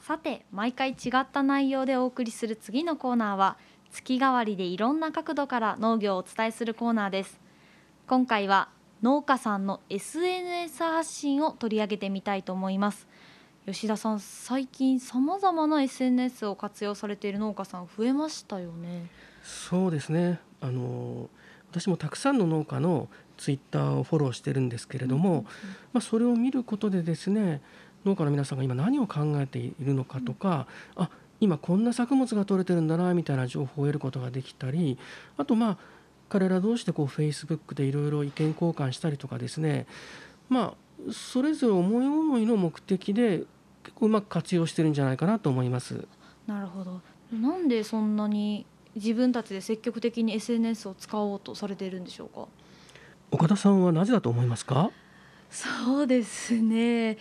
[0.00, 3.58] さて毎回違った内容でお送りする次のコーナーは
[3.90, 7.38] 月替わりでいろんな角度から農業をお伝えするコーナーです。
[8.08, 8.70] 今回は
[9.02, 13.06] 農家さんの SNS 発信を取り上げてみたいと思います。
[13.66, 19.10] 吉田さん最近さまざまな SNS を活用されている農家さん増えましたよね。
[19.42, 20.40] そうですね。
[20.62, 21.28] あの
[21.70, 25.44] 私もたくさんの農家のツイッターをフォローしてるんですけれども、
[25.92, 27.60] まあ、それを見ることでですね
[28.04, 34.96] 農家の皆さんが今何を考えているのかとか、あ今こんな作物が取れてるんだなみたいな情報を得ることができたり
[35.36, 35.78] あとまあ
[36.28, 39.86] 彼ら同士でこうフェイスブックでいろいろ意見交換したりとかですね
[40.48, 40.74] ま
[41.08, 43.42] あそれぞれ思い思いの目的で
[43.84, 46.06] 結構うまく活用してるんじゃないかなと思います。
[46.46, 47.00] なるほど。
[47.32, 52.48] なんでそんなに自分たちで積極的に SNS を使おうとされているんでしょうか？
[53.30, 54.90] 岡田さんはなぜだと思いますか？
[55.50, 57.18] そうですね、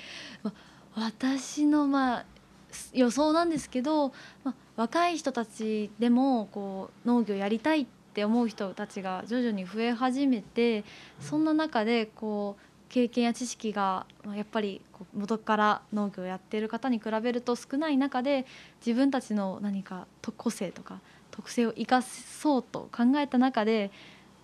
[0.95, 2.25] 私のまあ
[2.93, 4.13] 予想なんですけど、
[4.43, 10.83] ま、若い人たちでもこう農業やりたいって思う人たちが徐々に増え始めて
[11.19, 14.81] そんな中でこう経験や知識がやっぱり
[15.13, 18.45] 元から農業をやっている方に比べると少ない中で
[18.85, 20.99] 自分たちの何か個性とか
[21.31, 23.91] 特性を生かそうと考えた中で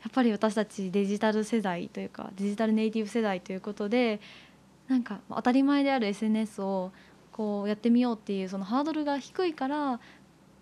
[0.01, 4.19] やっぱり私たちデジタル世代というかデジタルネイティブ世代ということで
[4.87, 6.91] なんか当たり前である SNS を
[7.31, 9.99] こうやってみようっていうそのハードルが低いから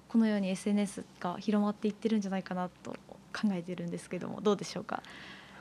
[0.07, 2.91] このように SNS が広まっていってるんじゃないかなと
[3.33, 5.01] 考えてるんですけどもどうでしょうか？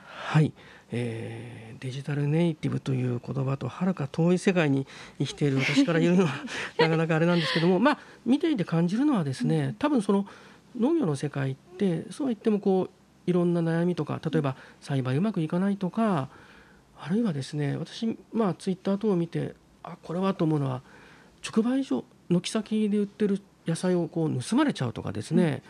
[0.06, 0.52] はい、
[0.90, 4.84] えーデジタルネイティブという言葉とはるか遠い世界に
[5.20, 6.32] 生きている私から言うのは
[6.76, 10.26] なかなかあれなんですけども まあ見ていて感じるのはですね多分その
[10.76, 12.90] 農業の世界ってそうは言ってもこう
[13.28, 16.30] いろんな悩みとか例えば栽培うまくいかないとか
[16.98, 20.80] あるいはですね私まあツイッター等を見てあこれはと思うのは
[21.46, 25.62] 直売所軒先で売ってる野菜をこう盗まれちゃうとかですね、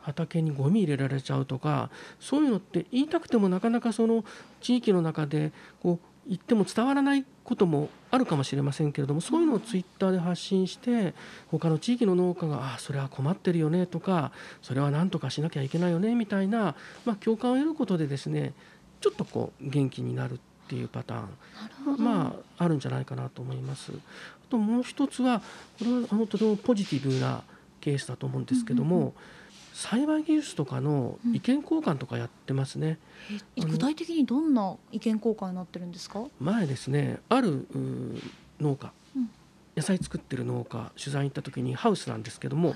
[0.00, 4.24] 畑にゴミ入れられちゃうとかそういうのって言いたくてもなかなかその
[4.62, 11.14] 地域の中でこう言っても伝わらないこともあるかもしれませんけれどもそういうのをツイッターで発信して
[11.50, 16.74] 他の地域の農家が「ああそれは困ってるよね」とか「それは何とかしなきゃいけないよね」みたいな、
[17.06, 18.52] まあ、共感を得ることでですね
[19.00, 20.38] ちょっとこう元気になるっ
[20.68, 23.92] ていうパターンまああるんじゃないかなと思います。
[23.92, 25.40] あともう一つは
[25.78, 27.42] これはあのとてもポジティブな
[27.80, 29.12] ケースだと思うんですけども、うんうん
[29.78, 32.98] 栽培技術とかの意見交換とかやってますね。
[33.56, 33.68] えあの。
[33.68, 36.24] 具体的にどんな意見交換になってるんですか？
[36.40, 37.68] 前ですねある
[38.60, 39.30] 農家、うん。
[39.76, 42.74] 野菜作ってる農家取材に行った時にハウスなんですけども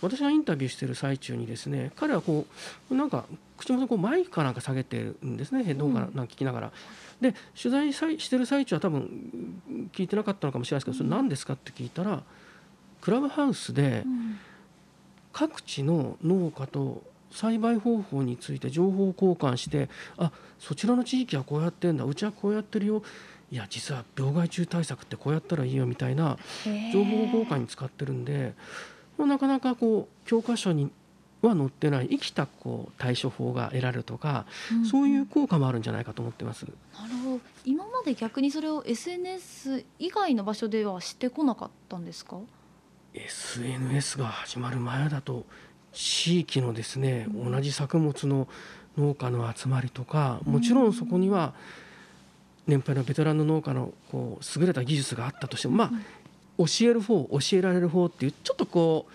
[0.00, 2.46] 私がインタビューしてる最中にですね彼はこ
[2.90, 3.24] うなんか
[3.58, 5.64] 口元にこうマイクかなんか下げてるんですね。
[5.64, 6.72] ヘッドホンからなんか聞きながら。
[7.20, 9.00] で取材してる最中は多分
[9.68, 12.22] うん聞いてなかったのかもしれないですけど、それ何ですかって聞いたら
[13.00, 14.38] クラブハウスでうん
[15.36, 23.02] 各地の農家と栽培方法について情報交換してあそちらの地域はこうやってんだうちはこうやってるよ。
[23.52, 26.38] いや実は病害虫対策ってこうやったらいいよみたいな
[26.92, 28.54] 情報交換に使ってるんで、
[29.18, 30.90] まあなかなかこう教科書に
[31.42, 36.64] は載ってない生きたこう対処法が得られるとか、んそういう効果もあるんじゃないかと思ってます。
[36.98, 37.40] なるほど。
[37.64, 42.38] 今まで逆にそれを SNS 以外の場所ではしてこなかったんですか？
[43.24, 45.44] SNS が始まる前だと
[45.92, 47.52] 地域のですね、うん。
[47.52, 48.48] 同じ作物の
[48.98, 51.54] 農家の集まりとかもちろんそこには
[52.66, 55.90] 年配のベテランの農家のこう優れた技術があったとしてもまあ
[56.58, 59.06] 教える方教えられる方っていうちょっとこ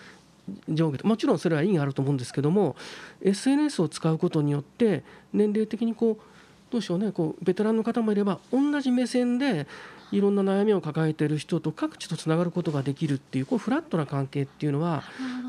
[0.68, 2.76] う上下ともちろんそれは意義があると思うんですけども
[3.22, 6.22] SNS を使うことによって年齢的にこう
[6.70, 9.66] どうしようねこうベテランの方もいれば同じ目線で
[10.12, 15.02] いろんな悩みを抱えている人と各地とつながることができるっていうこうフラットな関係っていうのは、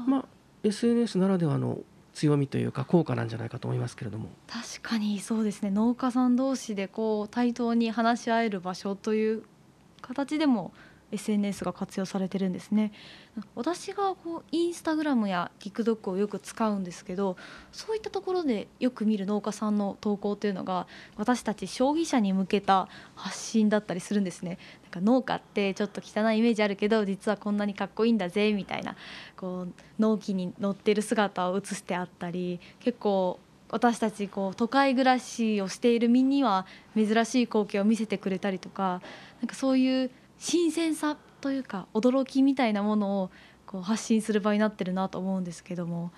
[0.08, 0.26] まあ、
[0.64, 1.80] SNS ならではの
[2.14, 4.30] 強みというか効果なんじゃないかと思いますけれども。
[4.48, 9.44] 確かにそうですね農家さん同士でこう対等に話し合える場所という
[10.02, 10.72] 形でも
[11.14, 12.92] SNS が活用されてるんですね。
[13.56, 17.36] 私がこうインスタグラムや TikTok をよく使うんですけど
[17.72, 24.60] そういったところでよく見る農家さんの投稿というのが私たち消費者に向けた発信だったりするんですね。
[24.84, 28.96] なんか農家ってちょっと汚いイメージあるけど実はこんなにかっこいいんだぜみたいな
[29.38, 33.40] こう農機に乗ってる姿を映してあったり結構
[33.74, 39.02] 私たちこう都会暮らしをしている身には珍しい光景を見せてくれたりとか
[39.42, 40.12] なんかそういう
[40.44, 43.32] 新鮮さというか驚きみたいなものを
[43.66, 46.12] こう発信する場になってるなと思うんですけども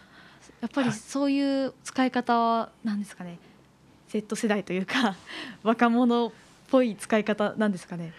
[0.61, 3.37] やっぱりはいそういう使い方は何ですかね
[4.09, 5.15] ？Z 世代というか
[5.61, 6.31] 若者っ
[6.71, 8.13] ぽい使い方なんですかね？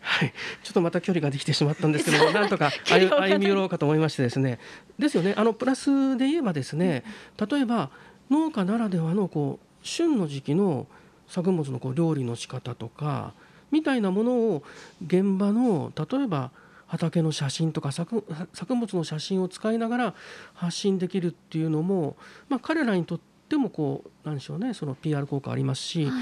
[0.00, 4.58] はい、ちょっとまた距離ができてしまったんですけども、 なんとか歩み寄ろうかと思いましてですね。
[4.98, 5.34] ですよね。
[5.36, 7.04] あのプラスで言えばですね、
[7.36, 7.90] 例えば
[8.30, 10.86] 農家ならではのこう旬の時期の
[11.28, 13.34] 作物のこう料理の仕方とか
[13.70, 14.62] みたいなものを
[15.04, 16.50] 現場の例えば
[16.86, 20.14] 畑の写真とか作作物の写真を使いながら
[20.54, 22.16] 発信できるっていうのも、
[22.48, 26.04] まあ彼らにとってもこうなんでしょうね、その PR 効果ありますし。
[26.04, 26.12] はい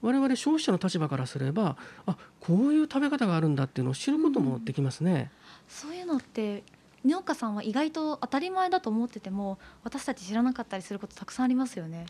[0.00, 5.30] 我々消費者の立場からすればあこういう食べ方があるんだっていうのを知ることもできますね。
[5.68, 6.62] そういうのって
[7.04, 12.06] 農家さんは意外と当たり前だと思ってても私たち知らなかったりすることたくさんありますよね。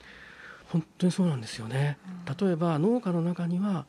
[0.70, 1.98] 本当にそうなんですよね。
[2.38, 3.86] 例えば農家の中には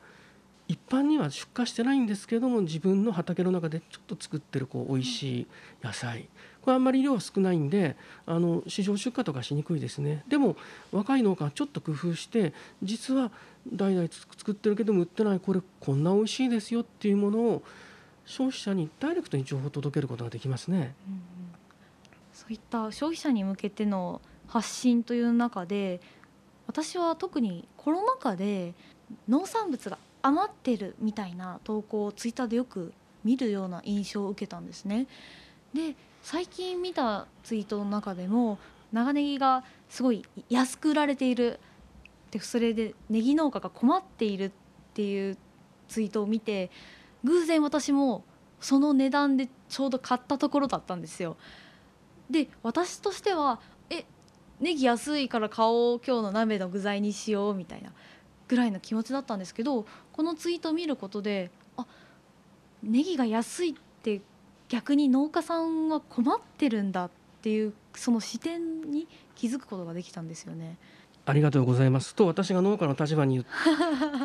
[0.70, 5.46] 一般には出荷してないんですけども自分の畑の中でちょっと作ってるこう美味しい
[5.82, 6.28] 野菜。
[6.62, 10.22] これあんまり量は少ないんであの市場出荷とかしにくいですね。
[10.28, 10.54] でも
[10.92, 12.52] 若い農家はちょっと工夫して
[12.84, 13.32] 実は
[13.66, 17.62] 代々作ってるけども売ってないこれこんな美味しいですよっていうものを
[18.24, 20.94] 消費者にダイレクトに情報を届けることができますね。
[22.32, 26.00] そういった消費者に向けての発信という中で
[26.68, 28.72] 私は特にコロナ禍で
[29.28, 32.92] 農産物が余ってるみたいな投稿をツイッターでよく
[33.24, 35.06] 見るような印象を受けたんですね。
[35.74, 38.58] で最近見たツイートの中でも
[38.92, 41.60] 長ネギがすごい安く売られている
[42.30, 44.50] でそれでネギ農家が困っているっ
[44.94, 45.36] ていう
[45.88, 46.70] ツイートを見て
[47.24, 48.24] 偶然私も
[48.60, 51.36] その値段でちょうど買ったところだったんですよ。
[52.28, 54.04] で私としてはえ
[54.60, 57.92] ネギ安いから買おう今日の鍋の具材にしようみたいな
[58.50, 61.86] ぐらいの気持ちだったんですけどこのツイートを見ることであ
[62.82, 64.20] ネギが安いって
[64.68, 67.10] 逆に農家さんは困ってるんだっ
[67.42, 69.06] ていうその視点に
[69.36, 70.78] 気づくことができたんですよね。
[71.26, 72.14] ありがとうございます。
[72.16, 73.46] と私が農家の立場に言っ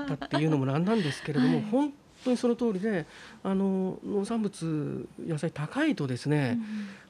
[0.08, 1.66] たっていうのもなんなんですけれども、はい。
[1.72, 1.94] 本
[2.24, 3.06] 当にその通りで
[3.44, 6.58] あの農産物野菜高いとですね、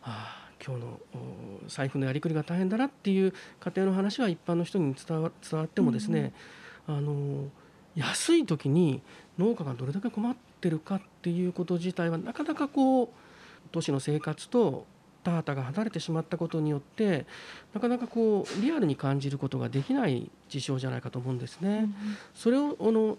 [0.01, 6.33] ああ今日のお財布のやりくりが大変だなっていう家庭の話は一般の人に伝わ伝わってもですね、
[6.87, 7.49] あの
[7.95, 9.01] 安い時に
[9.37, 13.09] 農家がどれだけ困ってるかっていうこと自体はなかなかこう
[13.71, 14.85] 都市の生活と
[15.23, 17.25] 田畑が離れてしまったことによって
[17.73, 21.69] なかなかこうリアルに感じることができない事象じゃないかと思うんですね。
[21.69, 21.95] うん、
[22.33, 23.17] それをあの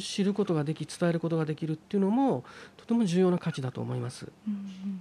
[0.00, 2.44] 知ることができ伝えることができるっていうのも
[2.76, 4.28] とても重要な価値だと思います。
[4.46, 5.00] うん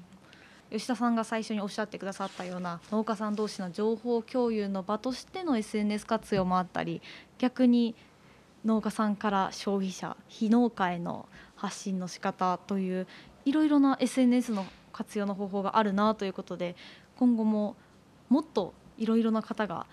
[0.72, 7.02] 吉田さんが最初におっしゃってくださったような農家さん同士の情報共有の場としての SNS 活用もあったり
[7.38, 7.94] 逆に
[8.64, 13.08] 農家さんから消費者非農家への発信の仕方という
[13.44, 16.76] いろいろな SNS の活用の方法があるなということで
[17.18, 17.76] 今後も
[18.30, 19.88] もっといろいろな方が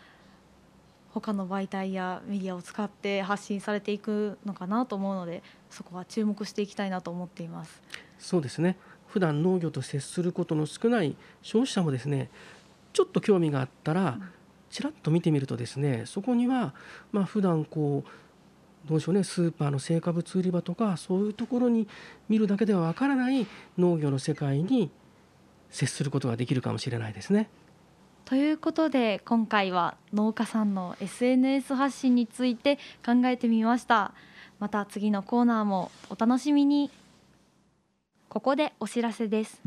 [1.12, 7.82] 他の媒体やメディアを使って発信されていくのかなと思うのでそこは注目していきたいなと思っています。
[8.18, 8.76] そうですね。
[9.08, 12.30] 普段農業と接することの少ない消費者もですね
[12.92, 14.18] ちょっと興味があったら
[14.70, 16.74] ちらっと見てみるとですねそこには
[17.12, 21.88] まあ普段こうどうでしょうねスーパーの青果物売り場とかそういうところに
[22.28, 23.46] 見るだけではわからない
[23.76, 24.90] 農業の世界に
[25.70, 27.50] 接することができるかもしれないですね。
[28.24, 34.12] ということで今回は農家さんの SNS 発信について考えてみました。
[34.58, 36.90] また次のコーナーもお楽しみに
[38.28, 39.62] ここでお知らせです。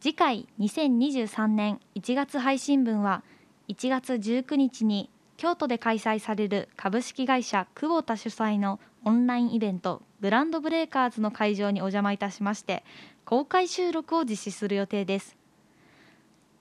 [0.00, 3.22] 次回2023年1月配信分は
[3.68, 12.84] 1月19日に京都で開催される株式会社久保田主催のオンラインイベントグランドブレーカーズの会場にお邪魔いたしまして
[13.26, 15.36] 公開収録を実施する予定です。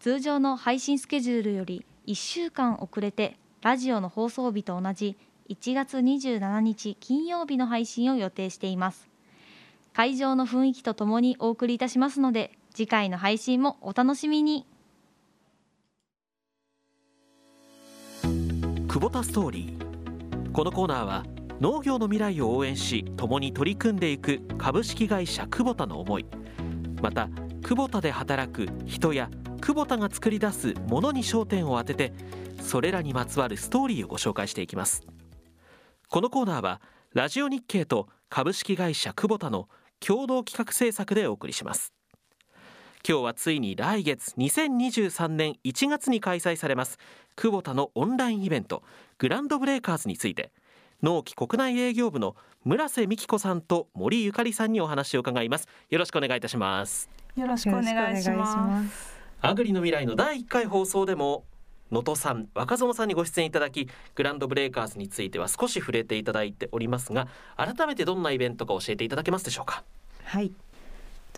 [0.01, 5.17] 通常の配信スケジュールより1週間遅れてラジオの放送日と同じ
[5.49, 9.12] 1月27日金曜日の配信を予定しています。
[9.93, 14.65] 会場の雰囲気とともにお送りいたしますので次回の配信もお楽しみに。
[18.87, 20.51] 久保田ストーリー。
[20.51, 21.23] このコーナーは
[21.61, 26.25] 農業の未来を応援し共に取り組んでいく株式会社久保田の思い。
[26.99, 27.29] また
[27.61, 29.29] 久保田で働く人や
[29.61, 32.13] 久保田が作り出すものに焦点を当てて
[32.59, 35.05] それらにまつわるストーリーをご紹介していきます。
[36.09, 36.81] このコーナーは
[37.13, 39.69] ラジオ日経と株式会社久保田の
[40.06, 41.93] 共同企画制作でお送りします。
[43.08, 46.99] 今日はついに来月2023年1月に開催されます
[47.36, 48.82] 久保田のオンラインイベント
[49.18, 50.54] グランドブレーカーズについて
[51.01, 55.68] 農機国内営業部の村瀬美希子さんと森ゆかりさんにお話を伺います。
[55.89, 57.10] よろしくお願いいたします。
[57.36, 59.14] よろしくお願いします。
[59.41, 61.43] アグリの未来の第1回放送でも
[61.93, 69.83] 能登さん若園さんにご出演いただきグランドブレーカーズについては少し触れていただいておりますが改めてどんなイベントか教えていただけますでしょうか？
[70.25, 70.51] はい。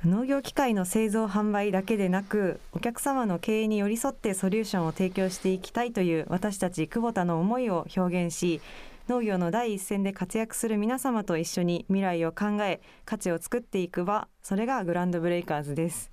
[0.03, 8.61] 農業機械の製造販売だけでなくお客様の経営に寄り添ってソリューションを提供していきたいという私たち久保田の思いを表現し
[9.07, 16.11] 農業の第一線で活躍する皆様と一緒に未来を考え価値を作っていく場それがグランドブレイカーズです。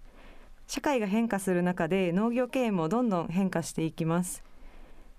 [0.72, 4.42] 社会が変化する中で農業経営もどんどん変化していきます。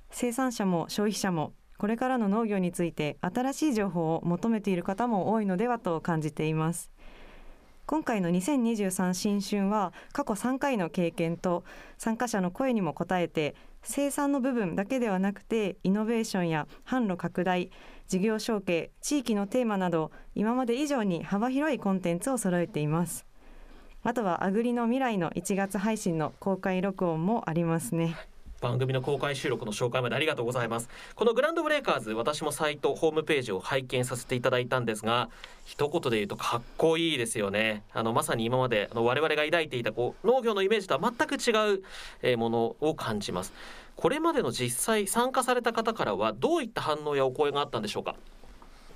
[0.10, 6.90] 生産者も消費者もこれからの農業について新しい情報を求めている方も多いのではと感じています。
[7.86, 11.64] 今回の2023新春は過去3回の経験と
[12.00, 17.70] 参加者の声にも応えて生産の部分だけではなくてイノベーションや販路拡大
[18.08, 23.28] 事業承継地域のテーマなど今まで以上に幅広いコンテンツを揃えています。
[24.06, 28.18] あとはアグリの未来の1月配信の公開録音もありますね。
[28.60, 30.90] 番組の公開収録の紹介までありがとうございます。
[31.16, 35.30] このグランドブレイカーズ私もサイトホームページを拝見させていただいたんですが
[35.64, 37.84] 一言で言うとかっこいいですよね。
[37.94, 41.82] あのまさに今まであの我々が抱いていたこう農業のイメージとは全く違
[42.34, 43.54] うものを感じます。
[43.96, 48.16] これまでの実際参加された方からはどういった反応やお声があったんでしょうか？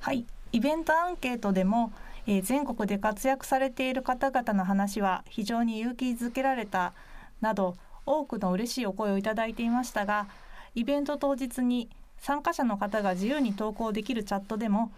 [0.02, 0.26] はい。
[0.54, 1.92] イベントアンケートでも
[2.28, 6.94] えー、全国で活躍されている方々の話は非常に勇気づけられた
[7.42, 7.76] など
[8.06, 10.28] 多くの嬉しいお声をいただいていましたが
[10.76, 14.92] イベント当日に参加者の方が自由に投稿できるチャットでも、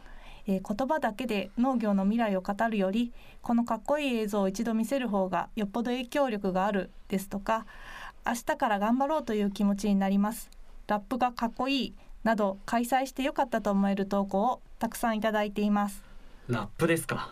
[0.48, 3.12] えー、言葉だけで農業の未来を語るより
[3.42, 7.66] このかっこいい映像を一度見せる方がよっぽど影響力があるですとか
[8.26, 10.50] 明日から頑張ろうという気持ちになります。
[10.88, 16.09] ラップがかっこいいなど開催してよかったと思える投稿をたくさんいただいています。
[16.50, 17.30] ラップですか？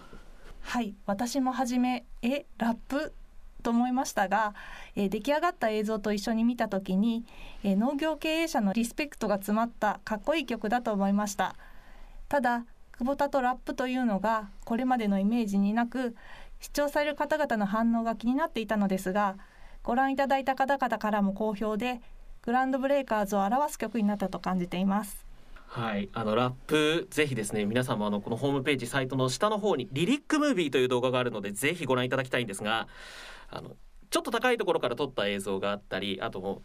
[0.62, 3.14] はい私も初めえラップ
[3.64, 4.54] と思いましたが、
[4.96, 7.26] えー、出来上がった映像と一緒に見た時に、
[7.64, 11.56] えー、農業経営者のリスペクトが詰まったかっこいい曲だと思いました。
[12.30, 16.16] ただ久保田とラップというのがこれまでのイメージになく
[16.60, 19.38] 視聴される方々の反応が気になっていたのですが
[19.82, 22.02] ご覧いただいた方々からも好評で
[22.44, 25.27] グランドブレイカーズを表す曲になったと感じています。
[25.68, 32.88] はい、あのラップぜひですね皆さんもあのこのホームページサイトの下の方にリリックムービーという動画があるのでぜひご覧いただきたいんですが
[33.50, 33.76] あの
[34.10, 36.62] ちょっと高いところから撮った映像があったりあともう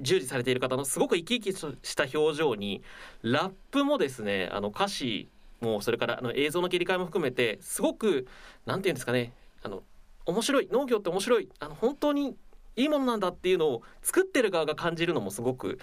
[0.00, 2.82] 従事されている方のすごく生き生きした表情に
[3.22, 5.28] ラップもですねあの歌詞
[5.60, 8.26] もそれからあの映像の切り替えも含めてすごく
[8.66, 9.32] なんていうんですかね
[9.62, 9.82] あの
[10.26, 12.36] 面白い農業って面白いあの本当に
[12.76, 15.78] いいものなんだっていうのを作ってる側が感じるのもすごく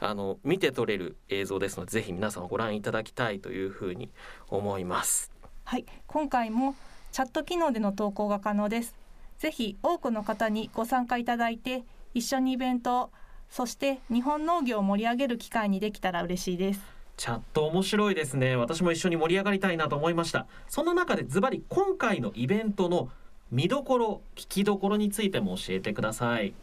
[0.00, 4.10] あの見て取れる映像ですのでぜひ皆さんご覧いただきたいというふうに
[4.48, 5.32] 思います。
[5.64, 5.86] はい。
[6.06, 6.74] 今回も
[7.12, 8.94] チャット機能での投稿が可能です。
[9.38, 13.10] ぜひ多くの方にご参加いただいて一緒にイベント
[13.50, 16.80] そして日本農業を盛り上げる機会にできたら嬉しいです。
[17.16, 18.56] チャット面白いですね。
[18.56, 20.46] 私も一緒に盛り上がりたいなと思いました。
[20.68, 23.10] そんな中でズバリ今回のイベントの
[23.50, 26.54] 見どころ聞きどころについても教えてください。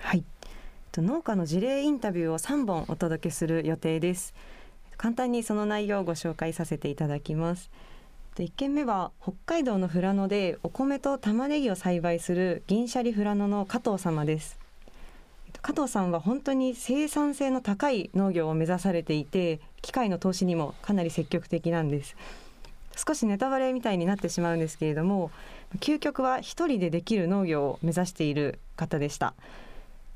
[0.00, 0.24] はい。
[0.96, 4.34] 農家の事例インタビューを3本お届けする予定です。
[4.96, 7.70] 簡単にその内容をご紹介させていただきます。
[8.36, 14.58] 1件目は北海道の富良野でお米と玉ねぎを栽培する銀シャリ富良野の加藤様です。
[15.60, 22.16] 加藤さんは本当に生産性の高い農業を目指されていて機械の投資にもかなり積極的なんです。
[22.98, 25.30] 少しネタバレみたいになってしまうんですけれども
[25.76, 29.34] 究極は一人でできる農業を目指している方でした。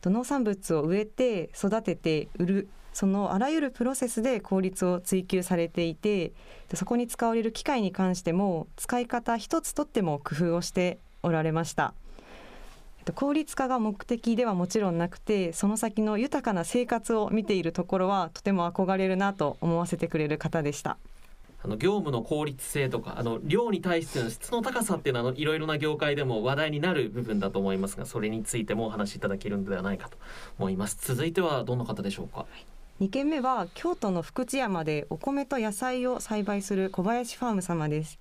[0.04, 6.32] 農産物を植えて育てて売るそのあらゆるプロセスで効率を追求されていて
[6.74, 11.94] そこに使われる機械に関しても使い方一つとっても工夫をしておられました。
[13.14, 20.98] 効率化が目的ではもちろんなくてその先の豊かな生活を見ているところはとても憧れるなと思わせてくれる方でした。
[21.64, 30.16] あの業務の効率性とかあの量に対しての質の高さっていうのはあのいろいろな業界でも話題になる部分だと思いますがそれについてもお話しいただけるのではないかと
[30.58, 30.98] 思います。
[31.00, 32.46] 続いてはどんな方でしょうか、
[33.00, 38.18] 2軒目は京都の福知山でお米と野菜を栽培する小林ファーム様です。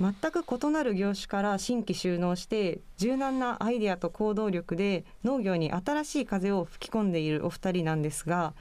[0.00, 8.54] 全く異なる業種から新規収納して柔軟なアイデアと行動力で農業に新しい風を吹き込んでいるお二人なんですが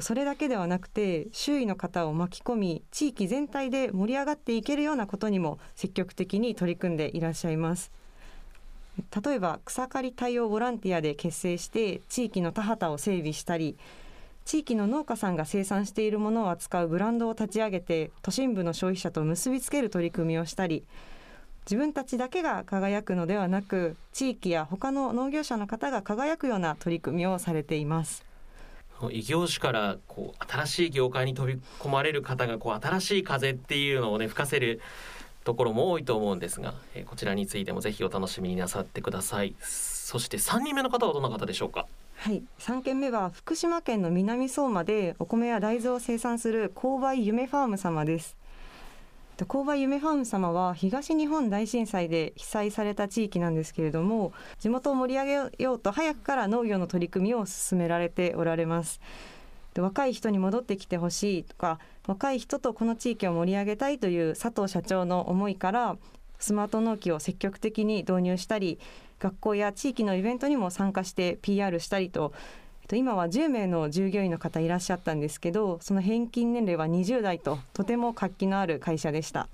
[0.00, 7.92] それだけではなくて周囲の方を巻き込み地域全体で盛り上がっていけるようなことにも積極的に取り組んでいらっしゃいます
[9.24, 13.76] 例えば草刈り対応ボランティアで結成して地域の田畑を整備したり
[14.44, 20.84] 地域の農家さんが生産しているものを扱うブランドを立ち上げて都心部の消費者と結びつける取り組みをしたり
[21.64, 28.33] 自分たちだけが輝くのではなく地域や他の農業者の方が輝くような取り組みをされています。
[29.04, 34.80] の異業種からこう新しい業界に飛び込まれる方がこう新しい風っていうのをね吹かせる
[35.44, 39.54] ところも多いと思うんですが、えー、こちらについてもぜひお楽しみになさってください。
[39.60, 41.86] そして3人目の方はどんな方でしょうか？
[42.16, 42.42] はい。
[42.58, 48.36] 3件目は福島県の南相馬でお米や大豆を生産する購買夢ファーム様です。
[49.42, 59.00] 購買夢ファーム様は東日本大震災で被災された地域なんですけれども地元を盛り上げようと早くから農業の取り組みを進められておられます。
[59.76, 65.96] 若い人に戻ってきてほしいとか若い人とこの地域を盛り上げたいという佐藤社長の思いから
[66.38, 68.78] スマート農機を積極的に導入したり
[69.18, 72.32] 学校や地域のイベントにも参加して PR したりと
[72.92, 79.48] 今は10名の従業員の方いらっしゃったんですけどその平均年齢は20代ととても活気のある会社でした。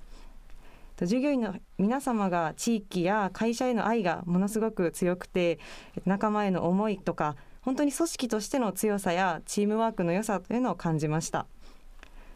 [1.05, 5.57] 従業員の皆様が地域や会社への愛がものすごく強くて
[6.05, 11.47] 仲間への思いとか本当に組織としての強さやチームワークの良さというのを感じました。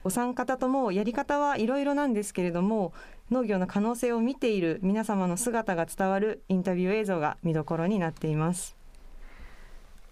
[0.04, 2.94] お三方ともやり方はいろいろなんですけれども
[3.32, 8.76] 農業の可能性を見ている皆様の姿が伝わるインタビュー映像が見どころになっています。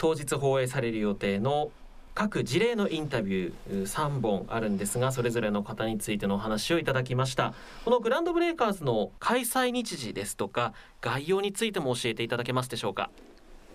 [0.03, 1.71] 当日放映される予定の
[2.13, 7.53] 各事例のインタビュー3本あるんですがそれぞれの方についてのお話をいただきました。
[7.85, 13.11] このグランドブレイカーズの開催日時ですとか概要についても教えていただけますでしょうか？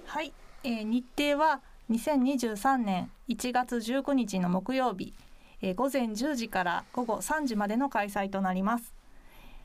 [0.05, 5.15] はい、えー、日程は2023年1月19日の木曜日、
[5.63, 8.93] えー、午前10時から午後3時までの開催となります。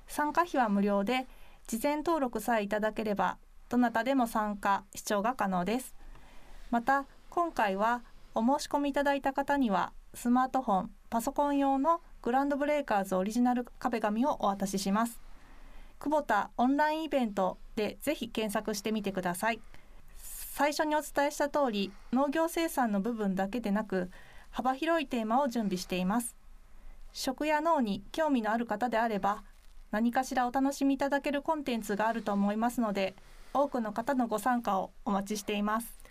[0.08, 1.28] 参加費は無料で
[1.68, 3.38] 事前登録さえいただければ
[3.68, 5.94] どなたでも参加視聴が可能です。
[6.74, 8.02] また今回は
[8.34, 15.22] お申し込みいただいた方にはスマートフォンパソコン用のグランドブレイカーズオリジナル壁紙をお渡しします。
[16.00, 19.60] 久保田オンラインイベントでぜひ検索してみてください。
[20.18, 24.10] 最初にお伝えした通り農業生産の部分だけでなく
[24.50, 26.36] 幅広いテーマを準備しています。
[27.12, 29.44] 食や脳に興味のある方であれば
[29.92, 33.14] 何かしらお楽しみいただけるコンテンツがあると思いますので
[33.54, 36.03] 多くの方のご参加をお待ちしています。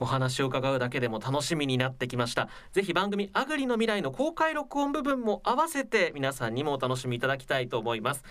[0.00, 2.48] お話を伺うだけでも楽しみになってきました。
[2.72, 8.24] ぜひ番組アグリの未来の公開録音部分も合わせて皆さんにもお楽しみいただきたいと思います。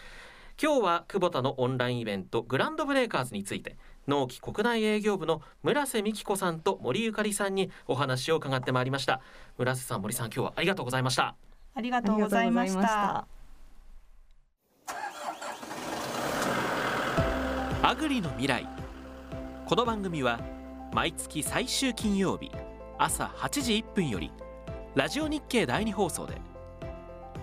[0.61, 3.77] 今日は久保田のオンラインイベントグランドブレイカーズについて
[4.09, 9.21] 農機国内営業部の村瀬美希子さんと森ゆかりさんにお話を伺ってまいりました。
[9.57, 11.35] 村瀬さん森さん今日はありがとうございました。
[11.75, 13.27] ありがとうございました。
[17.81, 18.67] アグリの未来。
[19.65, 20.58] この番組は
[20.91, 22.51] 毎月最終金曜日
[22.97, 24.31] 朝8時1分より
[24.95, 26.41] ラジオ日経第2放送で。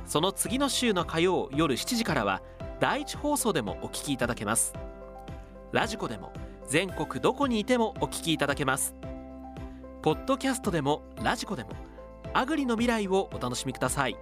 [0.04, 2.42] その次の週の火曜夜7時からは
[2.80, 4.74] 第1放送でもお聞きいただけます。
[5.70, 6.32] ラジコでも
[6.66, 8.96] 全国どこにいてもお聞きいただけます。
[10.02, 11.70] ポッドキャストでもラジコでも
[12.34, 14.16] アグリの未来をお楽しみください。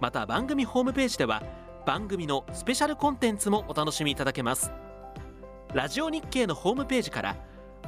[0.00, 1.40] また番組ホームページでは
[1.86, 4.72] 番組のスペシャルコンテンツもお楽しみいただけます。
[5.72, 7.36] ラジオ日経のホームページから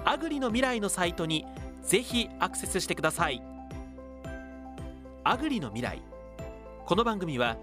[0.04, 1.46] アグリの未来のサイトに
[1.82, 3.42] ぜひアクセスしてください。
[5.24, 6.02] アグリの未来。
[6.84, 7.56] この番組は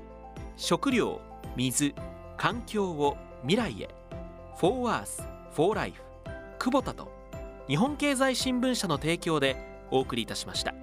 [0.58, 1.22] 食料
[1.56, 1.96] 水
[2.38, 3.90] 環境を未来へ。
[4.58, 5.24] フォーワース
[5.54, 6.04] フォーライフ
[6.60, 7.12] 久保田と
[7.68, 9.58] 日本経済新聞社の提供で
[9.92, 10.74] お送りいたしました。